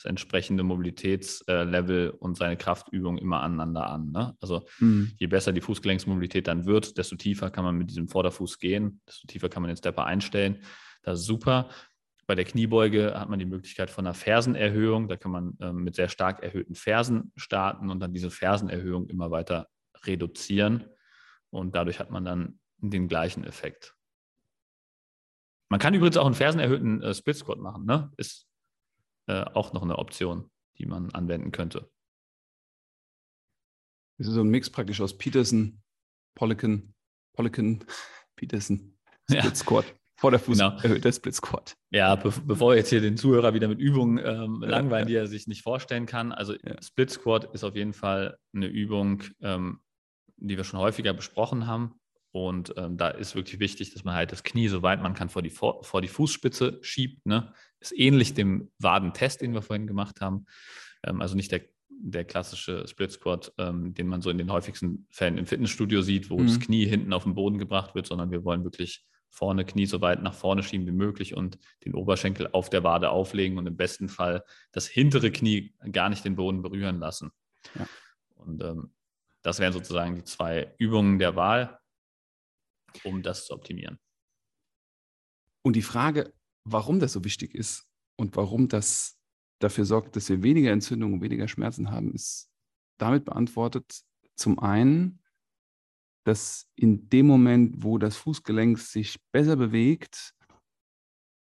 [0.00, 4.10] das entsprechende Mobilitätslevel und seine Kraftübung immer aneinander an.
[4.10, 4.34] Ne?
[4.40, 5.12] Also Mhm.
[5.18, 9.26] je besser die Fußgelenksmobilität dann wird, desto tiefer kann man mit diesem Vorderfuß gehen, desto
[9.26, 10.62] tiefer kann man den Stepper einstellen.
[11.02, 11.68] Das ist super.
[12.26, 15.08] Bei der Kniebeuge hat man die Möglichkeit von einer Fersenerhöhung.
[15.08, 19.30] Da kann man ähm, mit sehr stark erhöhten Fersen starten und dann diese Fersenerhöhung immer
[19.30, 19.68] weiter
[20.04, 20.84] reduzieren.
[21.50, 23.94] Und dadurch hat man dann den gleichen Effekt.
[25.68, 27.84] Man kann übrigens auch einen fersenerhöhten äh, Split Squat machen.
[27.84, 28.10] Ne?
[28.16, 28.46] Ist
[29.30, 31.90] äh, auch noch eine Option, die man anwenden könnte.
[34.18, 35.82] Das ist so ein Mix praktisch aus Peterson,
[36.36, 36.94] Polican,
[37.34, 37.84] Polican,
[38.36, 38.98] Peterson,
[39.30, 39.40] Ja.
[39.42, 39.84] Split Squat.
[40.18, 40.76] Vor der Fuß Genau.
[40.76, 41.74] erhöhter Split Squat.
[41.90, 45.08] Ja, be bevor jetzt hier den Zuhörer wieder mit Übungen ähm, Ja, langweilen, ja.
[45.08, 46.32] die er sich nicht vorstellen kann.
[46.32, 46.80] Also Ja.
[46.82, 49.80] Split Squat ist auf jeden Fall eine Übung, ähm,
[50.36, 51.98] die wir schon häufiger besprochen haben.
[52.32, 55.28] Und ähm, da ist wirklich wichtig, dass man halt das Knie so weit man kann
[55.28, 57.26] vor die, vor, vor die Fußspitze schiebt.
[57.26, 57.52] Ne?
[57.80, 60.46] Ist ähnlich dem Wadentest, den wir vorhin gemacht haben.
[61.02, 65.06] Ähm, also nicht der, der klassische Split Squat, ähm, den man so in den häufigsten
[65.10, 66.46] Fällen im Fitnessstudio sieht, wo Mhm.
[66.46, 70.00] das Knie hinten auf den Boden gebracht wird, sondern wir wollen wirklich vorne Knie so
[70.00, 73.76] weit nach vorne schieben wie möglich und den Oberschenkel auf der Wade auflegen und im
[73.76, 77.30] besten Fall das hintere Knie gar nicht den Boden berühren lassen.
[77.76, 77.86] Ja.
[78.34, 78.92] Und ähm,
[79.42, 81.79] das wären sozusagen die zwei Übungen der Wahl,
[83.04, 83.98] um das zu optimieren.
[85.62, 86.32] Und die Frage,
[86.64, 89.18] warum das so wichtig ist und warum das
[89.58, 92.50] dafür sorgt, dass wir weniger Entzündungen und weniger Schmerzen haben, ist
[92.98, 94.02] damit beantwortet.
[94.36, 95.22] Zum einen,
[96.24, 100.34] dass in dem Moment, wo das Fußgelenk sich besser bewegt,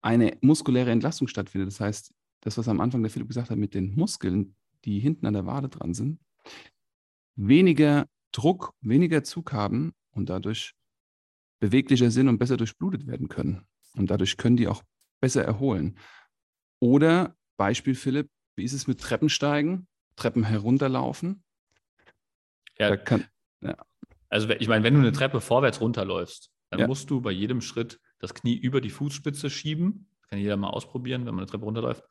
[0.02, 1.68] eine muskuläre Entlastung stattfindet.
[1.68, 4.54] Das heißt, das, was am Anfang der Philipp gesagt hat mit den Muskeln,
[4.84, 6.20] die hinten an der Wade dran sind,
[7.34, 10.74] weniger Druck, weniger Zug haben und dadurch
[11.60, 13.66] beweglicher sind und besser durchblutet werden können.
[13.96, 14.82] Und dadurch können die auch
[15.20, 15.98] besser erholen.
[16.80, 21.42] Oder Beispiel Philipp, wie ist es mit Treppensteigen, Treppen herunterlaufen?
[22.78, 23.24] Ja, Da kann,
[24.28, 26.86] Also ich meine, wenn du eine Treppe vorwärts runterläufst, dann Ja.
[26.86, 30.08] musst du bei jedem Schritt das Knie über die Fußspitze schieben.
[30.20, 32.04] Das kann jeder mal ausprobieren, wenn man eine Treppe runterläuft.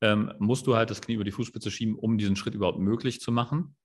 [0.00, 3.20] Ähm, musst du halt das Knie über die Fußspitze schieben, um diesen Schritt überhaupt möglich
[3.20, 3.76] zu machen.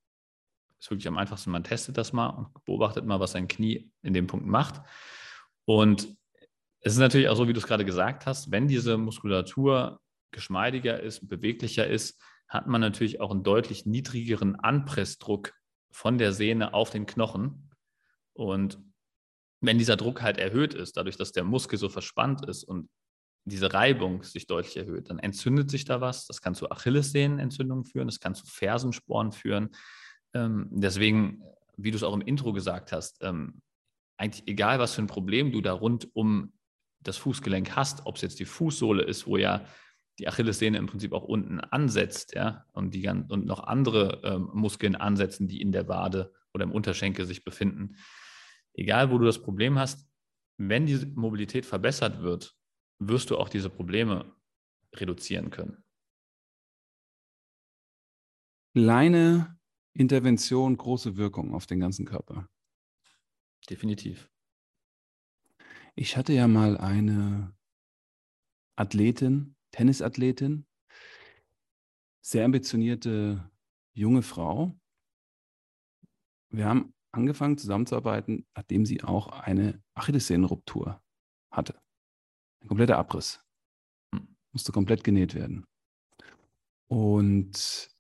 [0.80, 4.13] Ist wirklich am einfachsten, man testet das mal und beobachtet mal, was sein Knie in
[4.13, 4.82] dem Punkt macht.
[5.66, 6.16] Und
[6.82, 10.00] es ist natürlich auch so, wie du es gerade gesagt hast, wenn diese Muskulatur
[10.32, 15.54] geschmeidiger ist, beweglicher ist, hat man natürlich auch einen deutlich niedrigeren Anpressdruck
[15.92, 17.72] von der Sehne auf den Knochen.
[18.34, 18.80] Und
[19.62, 22.90] wenn dieser Druck halt erhöht ist, dadurch, dass der Muskel so verspannt ist und
[23.46, 26.28] diese Reibung sich deutlich erhöht, dann entzündet sich da was.
[26.28, 29.70] Das kann zu Achillessehnenentzündungen führen, das kann zu Fersensporen führen.
[30.34, 31.44] Ähm, deswegen,
[31.78, 33.62] wie du es auch im Intro gesagt hast, ähm,
[34.18, 36.54] eigentlich egal, was für ein Problem du da rund um
[37.02, 39.66] das Fußgelenk hast, ob es jetzt die Fußsohle ist, wo ja
[40.20, 44.96] die Achillessehne im Prinzip auch unten ansetzt, ja, und, die, und noch andere ähm, Muskeln
[44.96, 47.96] ansetzen, die in der Wade oder im Unterschenkel sich befinden.
[48.74, 50.08] Egal, wo du das Problem hast,
[50.58, 52.56] wenn die Mobilität verbessert wird,
[52.98, 54.34] wirst du auch diese Probleme
[54.96, 55.84] reduzieren können.
[58.78, 59.57] kleine
[59.97, 62.47] Intervention, große Wirkung auf den ganzen Körper.
[63.69, 64.29] Definitiv.
[65.95, 67.55] Ich hatte ja mal eine
[68.75, 70.67] Athletin, Tennisathletin,
[72.21, 73.49] sehr ambitionierte
[73.95, 74.79] junge Frau.
[76.49, 81.01] Wir haben angefangen zusammenzuarbeiten, nachdem sie auch eine Achillessehnenruptur
[81.51, 81.81] hatte.
[82.62, 83.43] Ein kompletter Abriss.
[84.13, 84.36] Hm.
[84.51, 85.65] Musste komplett genäht werden.
[86.88, 87.96] Und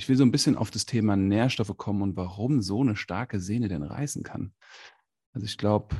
[0.00, 3.38] ich will so ein bisschen auf das Thema Nährstoffe kommen und warum so eine starke
[3.38, 4.54] Sehne denn reißen kann.
[5.32, 5.94] Also ich glaube,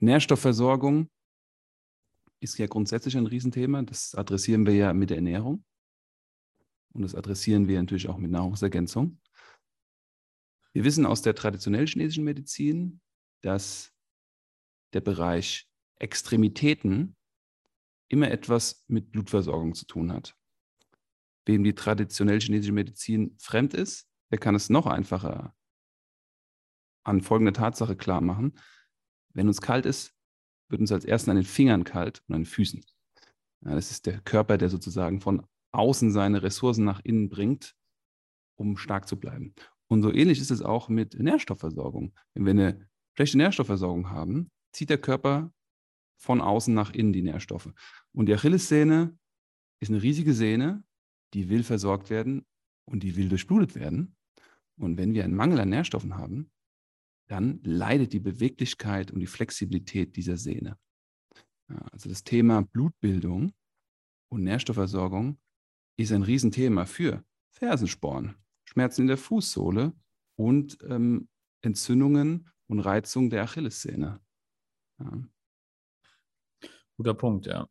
[0.00, 1.08] Nährstoffversorgung
[2.40, 3.82] ist ja grundsätzlich ein Riesenthema.
[3.82, 5.64] Das adressieren wir ja mit der Ernährung.
[6.92, 9.20] Und das adressieren wir natürlich auch mit Nahrungsergänzung.
[10.72, 13.00] Wir wissen aus der traditionellen chinesischen Medizin,
[13.42, 13.92] dass
[14.92, 17.14] der Bereich Extremitäten
[18.08, 20.34] immer etwas mit Blutversorgung zu tun hat.
[21.46, 25.54] Wem die traditionelle chinesische Medizin fremd ist, der kann es noch einfacher
[27.02, 28.58] an folgende Tatsache klar machen.
[29.32, 30.14] Wenn uns kalt ist,
[30.68, 32.84] wird uns als erstes an den Fingern kalt und an den Füßen.
[33.62, 37.74] Ja, das ist der Körper, der sozusagen von außen seine Ressourcen nach innen bringt,
[38.56, 39.54] um stark zu bleiben.
[39.88, 42.14] Und so ähnlich ist es auch mit Nährstoffversorgung.
[42.34, 45.52] Wenn wir eine schlechte Nährstoffversorgung haben, zieht der Körper
[46.16, 47.72] von außen nach innen die Nährstoffe.
[48.12, 49.18] Und die Achillessehne
[49.80, 50.84] ist eine riesige Sehne,
[51.34, 52.46] die will versorgt werden
[52.84, 54.16] und die will durchblutet werden.
[54.76, 56.50] Und wenn wir einen Mangel an Nährstoffen haben,
[57.28, 60.76] dann leidet die Beweglichkeit und die Flexibilität dieser Sehne.
[61.68, 63.52] also das Thema Blutbildung
[64.28, 65.38] und Nährstoffversorgung
[65.96, 69.92] ist ein Riesenthema für Fersensporn, Schmerzen in der Fußsohle
[70.36, 71.28] und ähm,
[71.62, 74.20] Entzündungen und Reizung der Achillessehne.
[74.98, 75.22] Ja.
[76.96, 77.68] Guter Punkt, ja.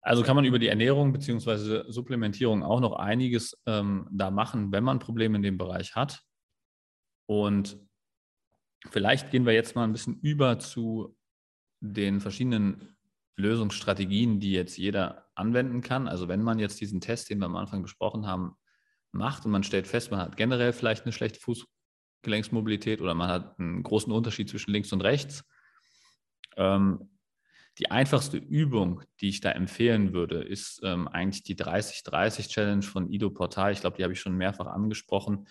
[0.00, 1.90] Also kann man über die Ernährung bzw.
[1.90, 6.22] Supplementierung auch noch einiges ähm, da machen, wenn man Probleme in dem Bereich hat.
[7.26, 7.78] Und
[8.90, 11.16] vielleicht gehen wir jetzt mal ein bisschen über zu
[11.80, 12.96] den verschiedenen
[13.36, 16.08] Lösungsstrategien, die jetzt jeder anwenden kann.
[16.08, 18.56] Also wenn man jetzt diesen Test, den wir am Anfang besprochen haben,
[19.12, 23.58] macht und man stellt fest, man hat generell vielleicht eine schlechte Fußgelenksmobilität oder man hat
[23.58, 25.44] einen großen Unterschied zwischen links und rechts.
[26.56, 27.17] Ähm,
[27.78, 33.30] die einfachste Übung, die ich da empfehlen würde, ist ähm, eigentlich die 30-30-Challenge von Ido
[33.30, 33.72] Portal.
[33.72, 35.44] Ich glaube, die habe ich schon mehrfach angesprochen.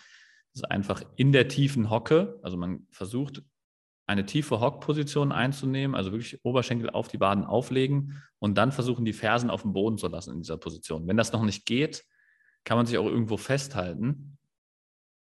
[0.54, 2.40] Das ist einfach in der tiefen Hocke.
[2.42, 3.44] Also man versucht,
[4.08, 9.14] eine tiefe Hockposition einzunehmen, also wirklich Oberschenkel auf die Waden auflegen und dann versuchen, die
[9.14, 11.08] Fersen auf dem Boden zu lassen in dieser Position.
[11.08, 12.06] Wenn das noch nicht geht,
[12.64, 14.38] kann man sich auch irgendwo festhalten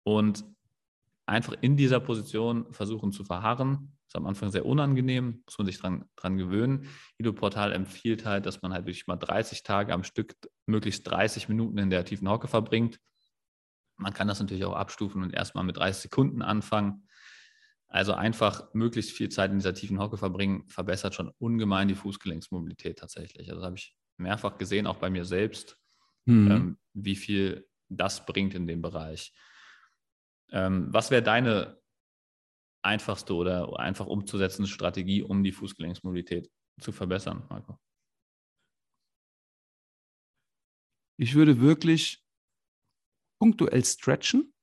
[0.03, 0.43] und
[1.25, 3.97] einfach in dieser Position versuchen zu verharren.
[4.09, 6.87] Das ist am Anfang sehr unangenehm, muss man sich dran, dran gewöhnen.
[7.19, 11.47] Ido Portal empfiehlt halt, dass man halt wirklich mal 30 Tage am Stück möglichst 30
[11.47, 12.99] Minuten in der tiefen Hocke verbringt.
[13.97, 17.07] Man kann das natürlich auch abstufen und erstmal mit 30 Sekunden anfangen.
[17.87, 22.97] Also einfach möglichst viel Zeit in dieser tiefen Hocke verbringen, verbessert schon ungemein die Fußgelenksmobilität
[22.97, 23.49] tatsächlich.
[23.49, 25.77] Also das habe ich mehrfach gesehen, auch bei mir selbst,
[26.25, 26.51] mhm.
[26.51, 29.33] ähm, wie viel das bringt in dem Bereich.
[30.51, 31.78] Ähm, was wäre deine
[32.81, 37.77] einfachste oder einfach umzusetzende Strategie, um die Fußgelenksmobilität zu verbessern, Marco?
[41.17, 42.23] Ich würde wirklich
[43.39, 44.53] punktuell stretchen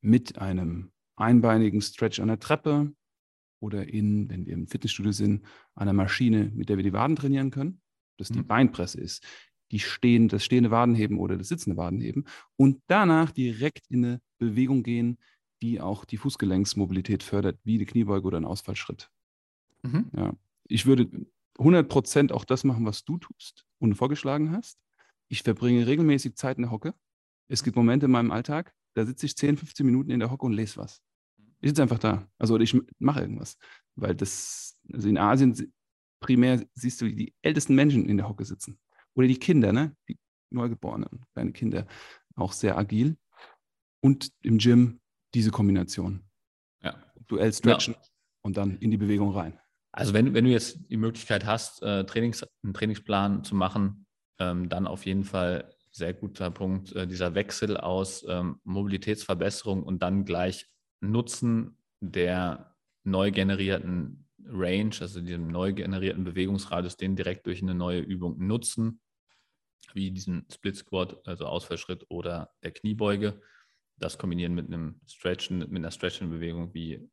[0.00, 2.94] mit einem einbeinigen Stretch an der Treppe
[3.60, 7.50] oder in, wenn wir im Fitnessstudio sind, einer Maschine, mit der wir die Waden trainieren
[7.50, 7.80] können.
[8.18, 8.34] Das mhm.
[8.34, 9.26] die Beinpresse ist,
[9.70, 14.82] die stehen, das stehende Wadenheben oder das sitzende Wadenheben und danach direkt in eine Bewegung
[14.82, 15.18] gehen,
[15.62, 19.10] die auch die Fußgelenksmobilität fördert, wie eine Kniebeuge oder ein Ausfallschritt.
[19.82, 20.10] Mhm.
[20.16, 20.34] Ja.
[20.64, 21.08] Ich würde
[21.58, 24.78] 100% auch das machen, was du tust und vorgeschlagen hast.
[25.28, 26.94] Ich verbringe regelmäßig Zeit in der Hocke.
[27.48, 30.46] Es gibt Momente in meinem Alltag, da sitze ich 10, 15 Minuten in der Hocke
[30.46, 31.00] und lese was.
[31.60, 32.28] Ich sitze einfach da.
[32.38, 33.56] Also ich mache irgendwas.
[33.94, 35.72] Weil das, also in Asien
[36.20, 38.78] primär siehst du die ältesten Menschen in der Hocke sitzen.
[39.14, 39.96] Oder die Kinder, ne?
[40.08, 40.18] Die
[40.50, 41.86] Neugeborenen, kleine Kinder,
[42.34, 43.16] auch sehr agil.
[44.00, 45.00] Und im Gym
[45.34, 46.24] diese Kombination.
[46.82, 46.94] Ja.
[47.26, 48.00] Duell stretchen ja.
[48.42, 49.58] und dann in die Bewegung rein.
[49.92, 54.06] Also wenn, wenn du jetzt die Möglichkeit hast, äh, Trainings, einen Trainingsplan zu machen,
[54.38, 60.02] ähm, dann auf jeden Fall sehr guter Punkt, äh, dieser Wechsel aus ähm, Mobilitätsverbesserung und
[60.02, 60.66] dann gleich
[61.00, 68.00] Nutzen der neu generierten Range, also diesem neu generierten Bewegungsradius, den direkt durch eine neue
[68.00, 69.00] Übung nutzen,
[69.94, 73.40] wie diesen Split Squat, also Ausfallschritt oder der Kniebeuge.
[74.00, 77.08] Das kombinieren mit einem Stretchen, mit einer Stretching-Bewegung wie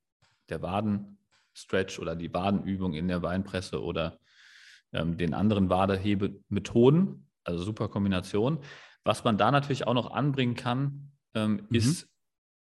[0.50, 4.20] der Waden-Stretch oder die Wadenübung in der Beinpresse oder
[4.94, 7.30] ähm, den anderen Wadehebemethoden.
[7.44, 8.60] Also super Kombination.
[9.04, 11.76] Was man da natürlich auch noch anbringen kann, ähm, mhm.
[11.76, 12.10] ist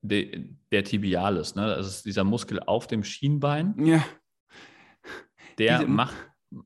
[0.01, 1.57] de, der Tibialis.
[1.57, 1.67] Ne?
[1.67, 3.75] Das ist dieser Muskel auf dem Schienbein.
[3.85, 4.05] Ja.
[5.59, 6.15] Der Diese, macht.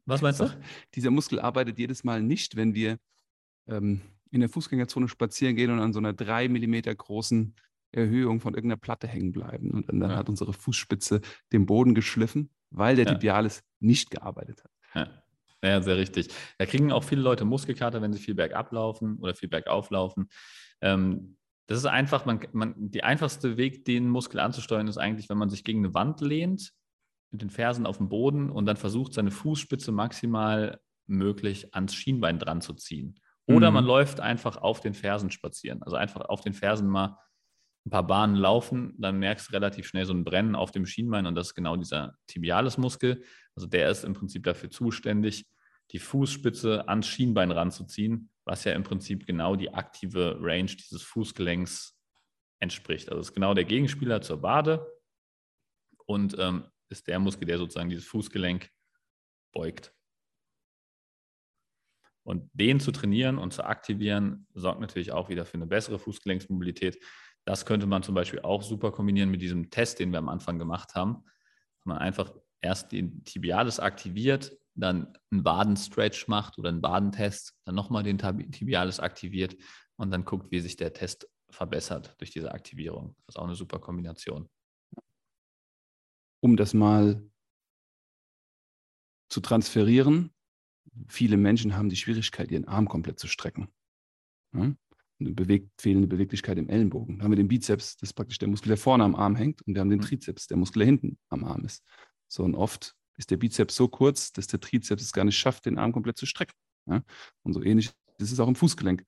[0.05, 0.51] Was meinst du?
[0.95, 2.99] Dieser Muskel arbeitet jedes Mal nicht, wenn wir
[3.69, 7.55] ähm, in der Fußgängerzone spazieren gehen und an so einer drei Millimeter großen
[7.93, 9.71] Erhöhung von irgendeiner Platte hängen bleiben.
[9.71, 10.17] Und dann, ja.
[10.17, 11.21] hat unsere Fußspitze
[11.53, 13.15] den Boden geschliffen, weil der ja.
[13.15, 14.71] Tibialis nicht gearbeitet hat.
[14.95, 15.23] Ja.
[15.63, 16.29] Ja, sehr richtig.
[16.59, 20.29] Da kriegen auch viele Leute Muskelkater, wenn sie viel bergab laufen oder viel bergauf laufen.
[20.81, 21.37] Ähm,
[21.67, 25.51] das ist einfach, man, man, die einfachste Weg, den Muskel anzusteuern, ist eigentlich, wenn man
[25.51, 26.73] sich gegen eine Wand lehnt,
[27.31, 32.39] mit den Fersen auf dem Boden und dann versucht, seine Fußspitze maximal möglich ans Schienbein
[32.39, 33.19] dran zu ziehen.
[33.49, 33.75] Oder mhm.
[33.75, 35.83] man läuft einfach auf den Fersen spazieren.
[35.83, 37.19] Also einfach auf den Fersen mal
[37.87, 41.27] ein paar Bahnen laufen, dann merkst du relativ schnell so ein Brennen auf dem Schienbein
[41.27, 43.25] und das ist genau dieser Tibialis-Muskel.
[43.55, 45.47] Also der ist im Prinzip dafür zuständig,
[45.93, 51.99] die Fußspitze ans Schienbein ranzuziehen, was ja im Prinzip genau die aktive Range dieses Fußgelenks
[52.61, 53.09] entspricht.
[53.09, 54.87] Also ist genau der Gegenspieler zur Wade
[56.05, 58.71] und ähm, ist der Muskel, der sozusagen dieses Fußgelenk
[59.53, 59.95] beugt.
[62.29, 67.03] Und den zu trainieren und zu aktivieren, sorgt natürlich auch wieder für eine bessere Fußgelenksmobilität.
[67.47, 70.59] Das könnte man zum Beispiel auch super kombinieren mit diesem Test, den wir am Anfang
[70.59, 71.25] gemacht haben.
[71.85, 78.03] Man einfach erst den Tibialis aktiviert, dann einen Wadenstretch macht oder einen Badentest, dann nochmal
[78.03, 79.57] den Tibialis aktiviert
[79.97, 83.17] und dann guckt, wie sich der Test verbessert durch diese Aktivierung.
[83.25, 84.51] Das ist auch eine super Kombination.
[86.41, 87.27] Um das mal
[89.31, 90.35] zu transferieren,
[91.07, 93.69] viele Menschen haben die Schwierigkeit, ihren Arm komplett zu strecken.
[94.55, 94.75] Ja?
[95.21, 97.17] Eine bewegt, fehlende Beweglichkeit im Ellenbogen.
[97.17, 99.63] Dann haben wir den Bizeps, das ist praktisch der Muskel, der vorne am Arm hängt,
[99.63, 100.05] und wir haben den mhm.
[100.05, 101.83] Trizeps, der Muskel, der hinten am Arm ist.
[102.29, 105.67] So und oft ist der Bizeps so kurz, dass der Trizeps es gar nicht schafft,
[105.67, 106.55] den Arm komplett zu strecken.
[106.87, 107.03] Ja?
[107.43, 109.05] Und so ähnlich ist es auch im Fußgelenk.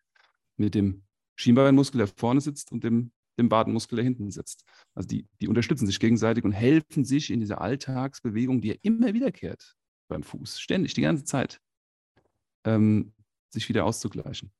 [0.57, 1.05] Mit dem
[1.37, 4.64] Schienbeinmuskel, der vorne sitzt, und dem, dem Wadenmuskel, der hinten sitzt.
[4.94, 9.14] Also die, die unterstützen sich gegenseitig und helfen sich in dieser Alltagsbewegung, die ja immer
[9.14, 9.76] wiederkehrt
[10.09, 11.61] beim Fuß, ständig, die ganze Zeit,
[12.64, 13.12] ähm,
[13.51, 14.53] sich wieder auszugleichen.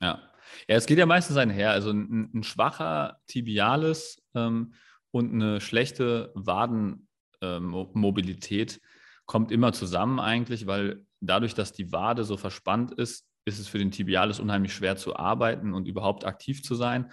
[0.00, 0.20] Ja.
[0.68, 1.70] ja, es geht ja meistens einher.
[1.70, 4.74] Also ein, ein schwacher Tibialis ähm,
[5.10, 8.80] und eine schlechte Wadenmobilität ähm,
[9.26, 13.78] kommt immer zusammen eigentlich, weil dadurch, dass die Wade so verspannt ist, ist es für
[13.78, 17.10] den Tibialis unheimlich schwer zu arbeiten und überhaupt aktiv zu sein.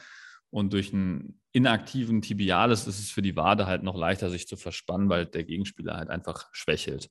[0.49, 4.55] Und durch einen inaktiven Tibialis ist es für die Wade halt noch leichter, sich zu
[4.55, 7.09] verspannen, weil der Gegenspieler halt einfach schwächelt.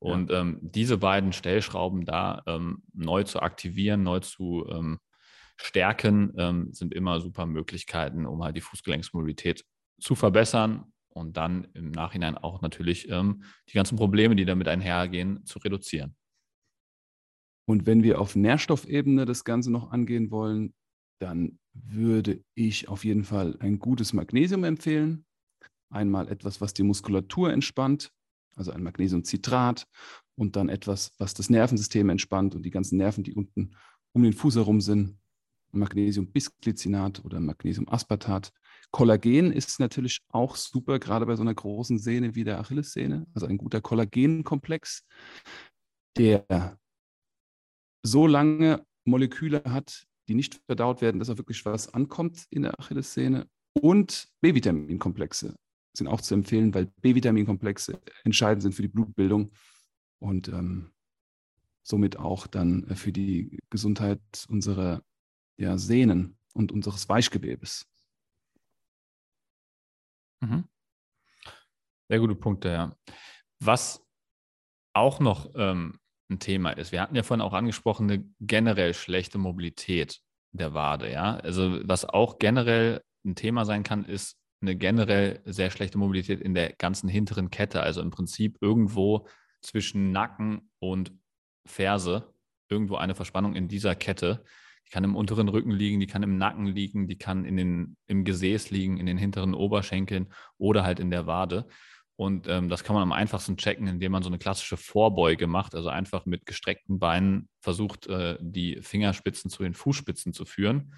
[0.00, 0.40] Und ja.
[0.40, 4.98] ähm, diese beiden Stellschrauben da ähm, neu zu aktivieren, neu zu ähm,
[5.56, 9.64] stärken, ähm, sind immer super Möglichkeiten, um halt die Fußgelenksmobilität
[10.00, 15.44] zu verbessern und dann im Nachhinein auch natürlich ähm, die ganzen Probleme, die damit einhergehen,
[15.44, 16.16] zu reduzieren.
[17.68, 20.72] Und wenn wir auf Nährstoffebene das Ganze noch angehen wollen,
[21.20, 25.26] dann würde ich auf jeden Fall ein gutes Magnesium empfehlen.
[25.92, 28.10] Einmal etwas, was die Muskulatur entspannt,
[28.56, 29.86] also ein Magnesiumcitrat
[30.36, 33.76] und dann etwas, was das Nervensystem entspannt und die ganzen Nerven, die unten
[34.12, 35.18] um den Fuß herum sind.
[35.72, 38.52] Magnesiumbisglycinat oder Magnesiumaspartat.
[38.90, 43.26] Kollagen ist natürlich auch super, gerade bei so einer großen Sehne wie der Achillessehne.
[43.34, 45.06] Also ein guter Kollagenkomplex,
[46.16, 46.76] der
[48.02, 52.78] so lange Moleküle hat, die nicht verdaut werden, dass auch wirklich was ankommt in der
[52.78, 53.46] Achillessehne.
[53.80, 55.54] Und B-Vitaminkomplexe
[55.92, 59.52] sind auch zu empfehlen, weil B-Vitaminkomplexe entscheidend sind für die Blutbildung
[60.18, 60.92] und ähm,
[61.82, 65.02] somit auch dann äh, für die Gesundheit unserer
[65.56, 67.86] ja, Sehnen und unseres Weichgewebes.
[70.40, 70.64] Mhm.
[72.08, 72.96] Sehr gute Punkte, ja.
[73.60, 74.04] Was
[74.94, 75.98] auch noch ähm,
[76.30, 76.92] ein Thema ist.
[76.92, 80.20] Wir hatten ja vorhin auch angesprochen, eine generell schlechte Mobilität
[80.52, 81.10] der Wade.
[81.10, 81.36] Ja?
[81.36, 86.54] Also was auch generell ein Thema sein kann, ist eine generell sehr schlechte Mobilität in
[86.54, 87.82] der ganzen hinteren Kette.
[87.82, 89.26] Also im Prinzip irgendwo
[89.62, 91.12] zwischen Nacken und
[91.66, 92.34] Ferse,
[92.68, 94.44] irgendwo eine Verspannung in dieser Kette.
[94.86, 97.96] Die kann im unteren Rücken liegen, die kann im Nacken liegen, die kann in den,
[98.06, 101.66] im Gesäß liegen, in den hinteren Oberschenkeln oder halt in der Wade.
[102.16, 105.74] Und ähm, das kann man am einfachsten checken, indem man so eine klassische Vorbeuge macht,
[105.74, 110.92] also einfach mit gestreckten Beinen versucht, äh, die Fingerspitzen zu den Fußspitzen zu führen.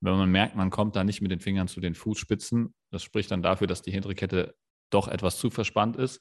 [0.00, 3.30] Wenn man merkt, man kommt da nicht mit den Fingern zu den Fußspitzen, das spricht
[3.30, 4.54] dann dafür, dass die hintere Kette
[4.90, 6.20] doch etwas zu verspannt ist.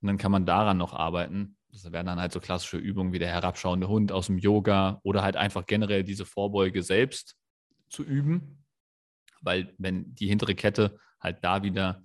[0.00, 1.56] Und dann kann man daran noch arbeiten.
[1.70, 5.22] Das wären dann halt so klassische Übungen wie der herabschauende Hund aus dem Yoga oder
[5.22, 7.36] halt einfach generell diese Vorbeuge selbst
[7.88, 8.64] zu üben.
[9.40, 12.02] Weil wenn die hintere Kette halt da wieder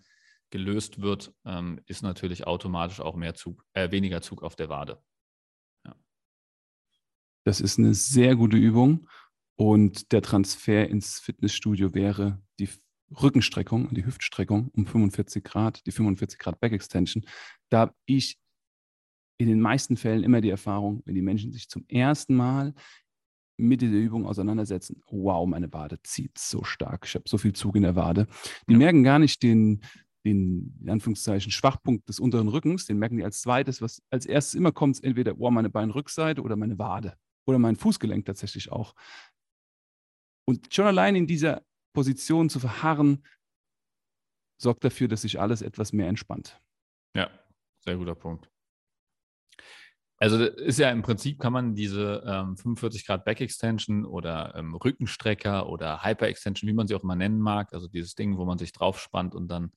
[0.49, 5.01] gelöst wird, ähm, ist natürlich automatisch auch mehr Zug, äh, weniger Zug auf der Wade.
[5.85, 5.95] Ja.
[7.43, 9.07] Das ist eine sehr gute Übung
[9.55, 12.42] und der Transfer ins Fitnessstudio wäre
[13.21, 17.26] Rückenstreckung, die Hüftstreckung um 45 Grad, die 45 Grad Back Extension.
[17.69, 18.38] Da habe ich
[19.38, 22.73] in den meisten Fällen immer die Erfahrung, wenn die Menschen sich zum ersten Mal
[23.57, 27.76] mit dieser Übung auseinandersetzen, wow, meine Wade zieht so stark, ich habe so viel Zug
[27.76, 28.28] in der Wade.
[28.68, 28.80] Die ja.
[28.80, 29.82] merken gar nicht den,
[30.26, 34.55] den, in Anführungszeichen, Schwachpunkt des unteren Rückens, den merken die als zweites, was als erstes
[34.55, 38.95] immer kommt, entweder oh, meine Beinrückseite oder meine Wade oder mein Fußgelenk tatsächlich auch.
[40.45, 43.23] Und schon allein in dieser Position zu verharren,
[44.57, 46.59] sorgt dafür, dass sich alles etwas mehr entspannt.
[47.15, 47.29] Ja,
[47.81, 48.49] sehr guter Punkt.
[50.17, 54.73] Also ist ja im Prinzip kann man diese ähm, 45 Grad Back Extension oder ähm,
[54.73, 58.45] Rückenstrecker oder Hyper Extension, wie man sie auch immer nennen mag, also dieses Ding, wo
[58.45, 59.73] man sich draufspannt und dann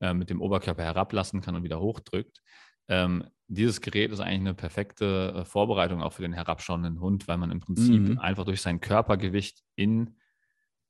[0.00, 2.40] äh, mit dem Oberkörper herablassen kann und wieder hochdrückt.
[2.88, 7.38] ähm, dieses Gerät ist eigentlich eine perfekte äh, Vorbereitung auch für den herabschauenden Hund, weil
[7.38, 8.18] man im Prinzip mhm.
[8.18, 10.16] einfach durch sein Körpergewicht in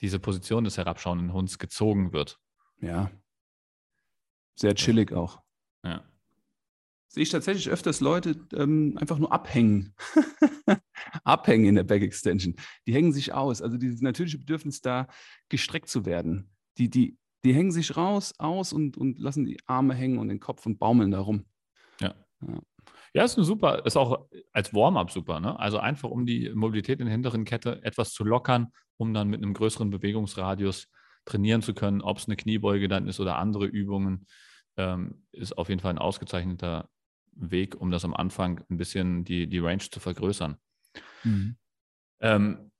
[0.02, 2.38] diese Position des herabschauenden Hunds gezogen wird.
[2.80, 3.10] Ja.
[4.56, 5.40] Sehr chillig auch.
[5.84, 6.04] Ja.
[7.08, 9.94] Sehe ich tatsächlich öfters Leute ähm, einfach nur abhängen.
[11.24, 12.56] abhängen in der Back Extension.
[12.86, 13.62] Die hängen sich aus.
[13.62, 15.06] Also dieses natürliche Bedürfnis da,
[15.48, 16.50] gestreckt zu werden.
[16.78, 20.40] Die, die, die hängen sich raus, aus und, und lassen die Arme hängen und den
[20.40, 21.44] Kopf und baumeln da rum.
[22.00, 22.14] Ja.
[22.46, 22.60] ja.
[23.14, 25.58] Ja, ist eine super, ist auch als Warm-up super, ne?
[25.58, 28.72] Also einfach um die Mobilität in der hinteren Kette etwas zu lockern,
[29.02, 30.88] um dann mit einem größeren Bewegungsradius
[31.24, 34.26] trainieren zu können, ob es eine Kniebeuge dann ist oder andere Übungen,
[34.76, 36.88] ähm, ist auf jeden Fall ein ausgezeichneter
[37.32, 40.56] Weg, um das am Anfang ein bisschen die, die Range zu vergrößern.
[41.24, 41.56] Mhm.
[42.20, 42.70] Ähm,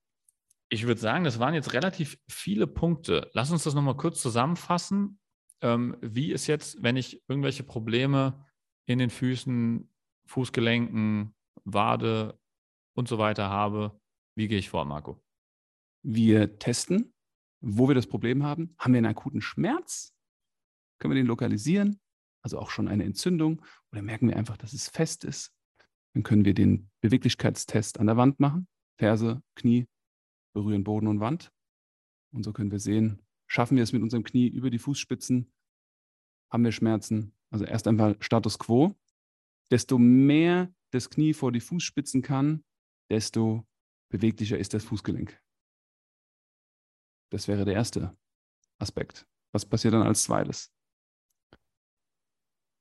[0.69, 3.31] ich würde sagen, das waren jetzt relativ viele Punkte.
[3.35, 5.19] Lass uns das nochmal kurz zusammenfassen.
[5.61, 8.47] Ähm, wie ist jetzt, wenn ich irgendwelche Probleme
[8.87, 9.91] in den Füßen,
[10.27, 12.39] Fußgelenken, Wade
[12.95, 14.01] und so weiter habe,
[14.35, 15.22] wie gehe ich vor, Marco?
[16.03, 17.13] Wir testen,
[17.61, 18.75] wo wir das Problem haben.
[18.79, 20.13] Haben wir einen akuten Schmerz?
[20.99, 22.01] Können wir den lokalisieren?
[22.43, 23.63] Also auch schon eine Entzündung?
[23.93, 25.53] Oder merken wir einfach, dass es fest ist?
[26.15, 28.67] Dann können wir den Beweglichkeitstest an der Wand machen.
[28.99, 29.87] Ferse, Knie
[30.53, 31.53] berühren Boden und Wand.
[32.33, 35.53] Und so können wir sehen, schaffen wir es mit unserem Knie über die Fußspitzen?
[36.51, 37.35] Haben wir Schmerzen?
[37.51, 38.95] Also erst einmal Status quo.
[39.71, 42.65] Desto mehr das Knie vor die Fußspitzen kann,
[43.11, 43.67] desto
[44.11, 45.42] beweglicher ist das Fußgelenk.
[47.33, 48.15] Das wäre der erste
[48.79, 49.27] Aspekt.
[49.53, 50.71] Was passiert dann als zweites?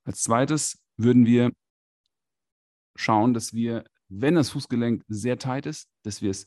[0.03, 1.53] Als zweites würden wir
[2.97, 6.45] schauen, dass wir, wenn das Fußgelenk sehr tight ist, dass wir es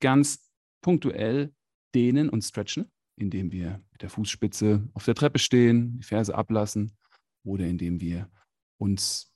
[0.00, 0.52] ganz
[0.82, 1.54] punktuell
[1.94, 6.94] dehnen und stretchen, indem wir mit der Fußspitze auf der Treppe stehen, die Ferse ablassen
[7.42, 8.30] oder indem wir
[8.76, 9.32] uns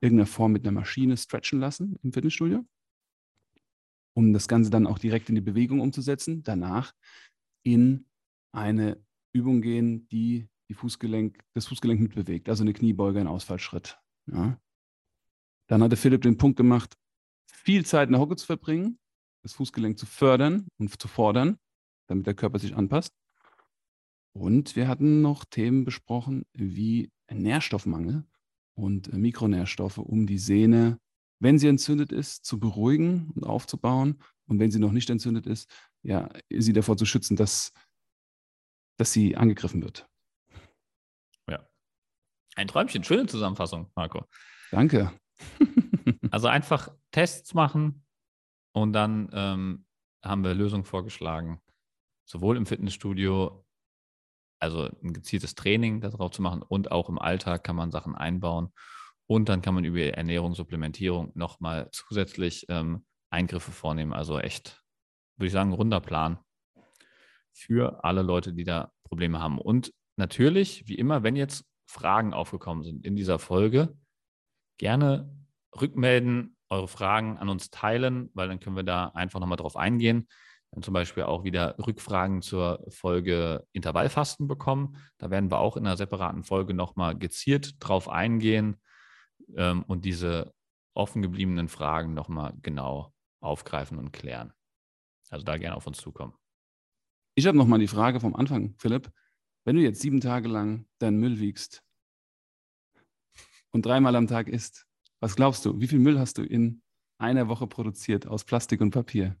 [0.00, 2.64] irgendeiner Form mit einer Maschine stretchen lassen im Fitnessstudio,
[4.14, 6.42] um das Ganze dann auch direkt in die Bewegung umzusetzen.
[6.42, 6.92] Danach
[7.62, 8.06] in
[8.52, 9.02] eine
[9.32, 13.98] Übung gehen, die die Fußgelenk, das Fußgelenk mitbewegt, also eine Kniebeuge, ein Ausfallschritt.
[14.26, 14.58] Ja.
[15.68, 16.96] Dann hatte Philipp den Punkt gemacht,
[17.46, 18.98] viel Zeit in der Hocke zu verbringen,
[19.42, 21.58] das Fußgelenk zu fördern und zu fordern,
[22.08, 23.14] damit der Körper sich anpasst.
[24.34, 28.24] Und wir hatten noch Themen besprochen wie Nährstoffmangel
[28.74, 30.98] und äh, Mikronährstoffe, um die Sehne,
[31.42, 34.22] wenn sie entzündet ist, zu beruhigen und aufzubauen.
[34.46, 35.68] Und wenn sie noch nicht entzündet ist,
[36.02, 37.72] ja, sie davor zu schützen, dass,
[38.96, 40.08] dass sie angegriffen wird.
[41.48, 41.68] Ja.
[42.54, 43.02] Ein Träumchen.
[43.02, 44.24] Schöne Zusammenfassung, Marco.
[44.70, 45.12] Danke.
[46.30, 48.04] also einfach Tests machen
[48.72, 49.86] und dann ähm,
[50.24, 51.60] haben wir Lösungen vorgeschlagen,
[52.24, 53.64] sowohl im Fitnessstudio,
[54.60, 58.72] also ein gezieltes Training darauf zu machen und auch im Alltag kann man Sachen einbauen.
[59.26, 64.12] Und dann kann man über Ernährung, Supplementierung nochmal zusätzlich ähm, Eingriffe vornehmen.
[64.12, 64.82] Also echt,
[65.36, 66.38] würde ich sagen, runder Plan
[67.52, 69.58] für alle Leute, die da Probleme haben.
[69.58, 73.96] Und natürlich, wie immer, wenn jetzt Fragen aufgekommen sind in dieser Folge,
[74.78, 75.30] gerne
[75.80, 80.28] rückmelden, eure Fragen an uns teilen, weil dann können wir da einfach nochmal drauf eingehen.
[80.72, 84.96] Haben zum Beispiel auch wieder Rückfragen zur Folge Intervallfasten bekommen.
[85.18, 88.81] Da werden wir auch in einer separaten Folge nochmal gezielt drauf eingehen
[89.56, 90.54] ähm, und diese
[90.94, 94.52] offen gebliebenen Fragen nochmal genau aufgreifen und klären.
[95.30, 96.34] Also da gerne auf uns zukommen.
[97.34, 99.10] Ich habe nochmal die Frage vom Anfang, Philipp.
[99.64, 101.82] Wenn du jetzt sieben Tage lang deinen Müll wiegst
[103.70, 104.86] und dreimal am Tag isst,
[105.20, 106.82] was glaubst du, wie viel Müll hast du in
[107.18, 109.36] einer Woche produziert aus Plastik und Papier?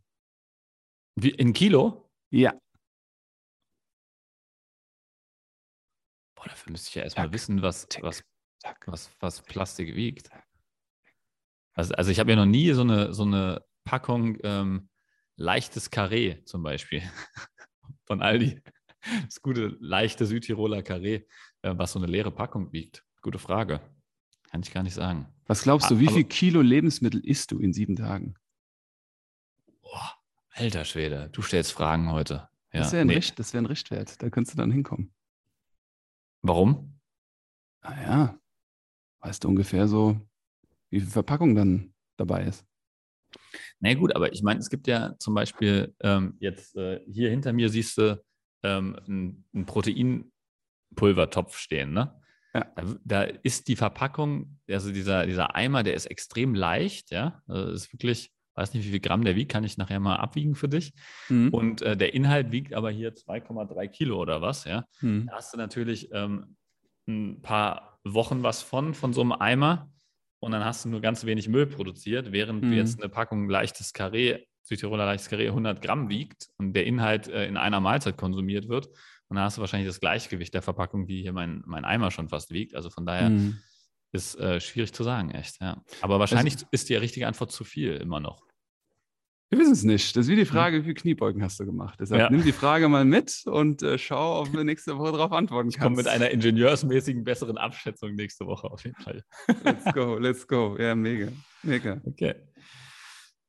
[1.16, 2.08] Wie, in Kilo?
[2.30, 2.52] Ja.
[6.34, 8.24] Boah, dafür müsste ich ja erstmal wissen, was, was,
[8.86, 10.30] was, was Plastik wiegt.
[11.74, 14.88] Also, also ich habe ja noch nie so eine, so eine Packung ähm,
[15.36, 17.02] leichtes Karree zum Beispiel
[18.04, 18.60] von Aldi.
[19.24, 21.24] Das gute, leichte Südtiroler Karree,
[21.62, 23.04] äh, was so eine leere Packung wiegt.
[23.20, 23.80] Gute Frage.
[24.44, 25.26] Kann ich gar nicht sagen.
[25.46, 28.34] Was glaubst du, wie viel Kilo Lebensmittel isst du in sieben Tagen?
[29.80, 30.14] Boah,
[30.50, 32.48] alter Schwede, du stellst Fragen heute.
[32.72, 33.14] Ja, das wäre ein, nee.
[33.14, 35.12] Richt, wär ein Richtwert, da könntest du dann hinkommen.
[36.42, 37.00] Warum?
[37.82, 38.38] Naja,
[39.22, 40.20] weißt du ungefähr so,
[40.90, 42.64] wie viel Verpackung dann dabei ist.
[43.80, 47.30] Na nee, gut, aber ich meine, es gibt ja zum Beispiel ähm, jetzt äh, hier
[47.30, 48.22] hinter mir siehst du
[48.62, 52.20] ähm, einen Proteinpulvertopf stehen, ne?
[52.54, 52.66] Ja.
[52.76, 57.42] Da, da, ist die Verpackung, also dieser, dieser Eimer, der ist extrem leicht, ja.
[57.46, 60.54] Also ist wirklich, weiß nicht, wie viel Gramm der wiegt, kann ich nachher mal abwiegen
[60.54, 60.92] für dich.
[61.30, 61.48] Mhm.
[61.48, 64.84] Und äh, der Inhalt wiegt aber hier 2,3 Kilo oder was, ja.
[65.00, 65.28] Mhm.
[65.28, 66.56] Da hast du natürlich ähm,
[67.08, 69.90] ein paar Wochen was von, von so einem Eimer.
[70.40, 72.72] Und dann hast du nur ganz wenig Müll produziert, während Mhm.
[72.72, 77.46] jetzt eine Packung leichtes Karree, Südtiroler leichtes Karree 100 Gramm wiegt und der Inhalt äh,
[77.46, 78.88] in einer Mahlzeit konsumiert wird.
[79.28, 82.28] Und dann hast du wahrscheinlich das Gleichgewicht der Verpackung, wie hier mein, mein Eimer schon
[82.28, 82.74] fast wiegt.
[82.74, 83.58] Also von daher Mhm.
[84.12, 85.60] ist äh, schwierig zu sagen, echt.
[85.60, 85.82] Ja.
[86.02, 88.42] Aber wahrscheinlich ist die richtige Antwort zu viel immer noch.
[89.52, 90.16] Wir wissen es nicht.
[90.16, 91.98] Das ist wie die Frage, wie viele Kniebeugen hast du gemacht?
[92.00, 92.30] Deshalb Ja.
[92.30, 95.78] nimm die Frage mal mit und äh, schau, ob du nächste Woche darauf antworten Ich
[95.78, 96.06] komme kannst.
[96.06, 99.22] mit einer ingenieursmäßigen besseren Abschätzung nächste Woche auf jeden Fall.
[99.62, 100.76] Let's go, let's go.
[100.78, 101.28] Ja, mega.
[101.62, 102.00] Mega.
[102.06, 102.34] Okay.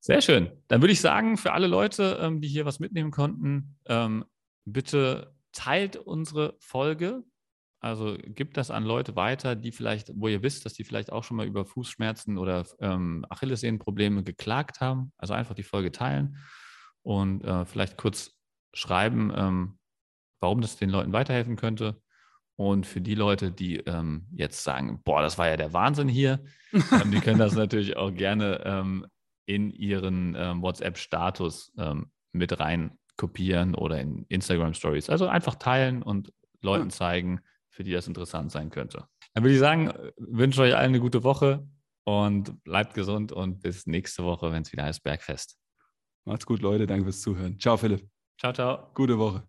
[0.01, 0.51] Sehr schön.
[0.67, 4.25] Dann würde ich sagen, für alle Leute, ähm, die hier was mitnehmen konnten, ähm,
[4.65, 7.23] bitte teilt unsere Folge.
[7.83, 11.25] Also gibt das an Leute weiter, die vielleicht, wo ihr wisst, dass die vielleicht auch
[11.25, 15.11] schon mal über Fußschmerzen oder ähm, Achillessehnenprobleme geklagt haben.
[15.17, 16.37] Also einfach die Folge teilen
[17.01, 18.31] und äh, vielleicht kurz
[18.73, 19.79] schreiben, ähm,
[20.39, 22.01] warum das den Leuten weiterhelfen könnte.
[22.55, 26.41] Und für die Leute, die ähm, jetzt sagen, boah, das war ja der Wahnsinn hier,
[26.71, 29.05] ähm, die können das natürlich auch gerne ähm,
[29.45, 31.73] in ihren ähm, WhatsApp-Status
[32.31, 35.09] mit rein kopieren oder in Instagram Stories.
[35.09, 36.31] Also einfach teilen und
[36.61, 37.41] Leuten zeigen,
[37.73, 39.07] für die das interessant sein könnte.
[39.33, 41.67] Dann würde ich sagen, wünsche euch allen eine gute Woche
[42.05, 45.57] und bleibt gesund und bis nächste Woche, wenn es wieder heißt Bergfest.
[46.25, 46.85] Macht's gut, Leute.
[46.85, 47.59] Danke fürs Zuhören.
[47.59, 48.07] Ciao, Philipp.
[48.39, 48.91] Ciao, ciao.
[48.93, 49.47] Gute Woche.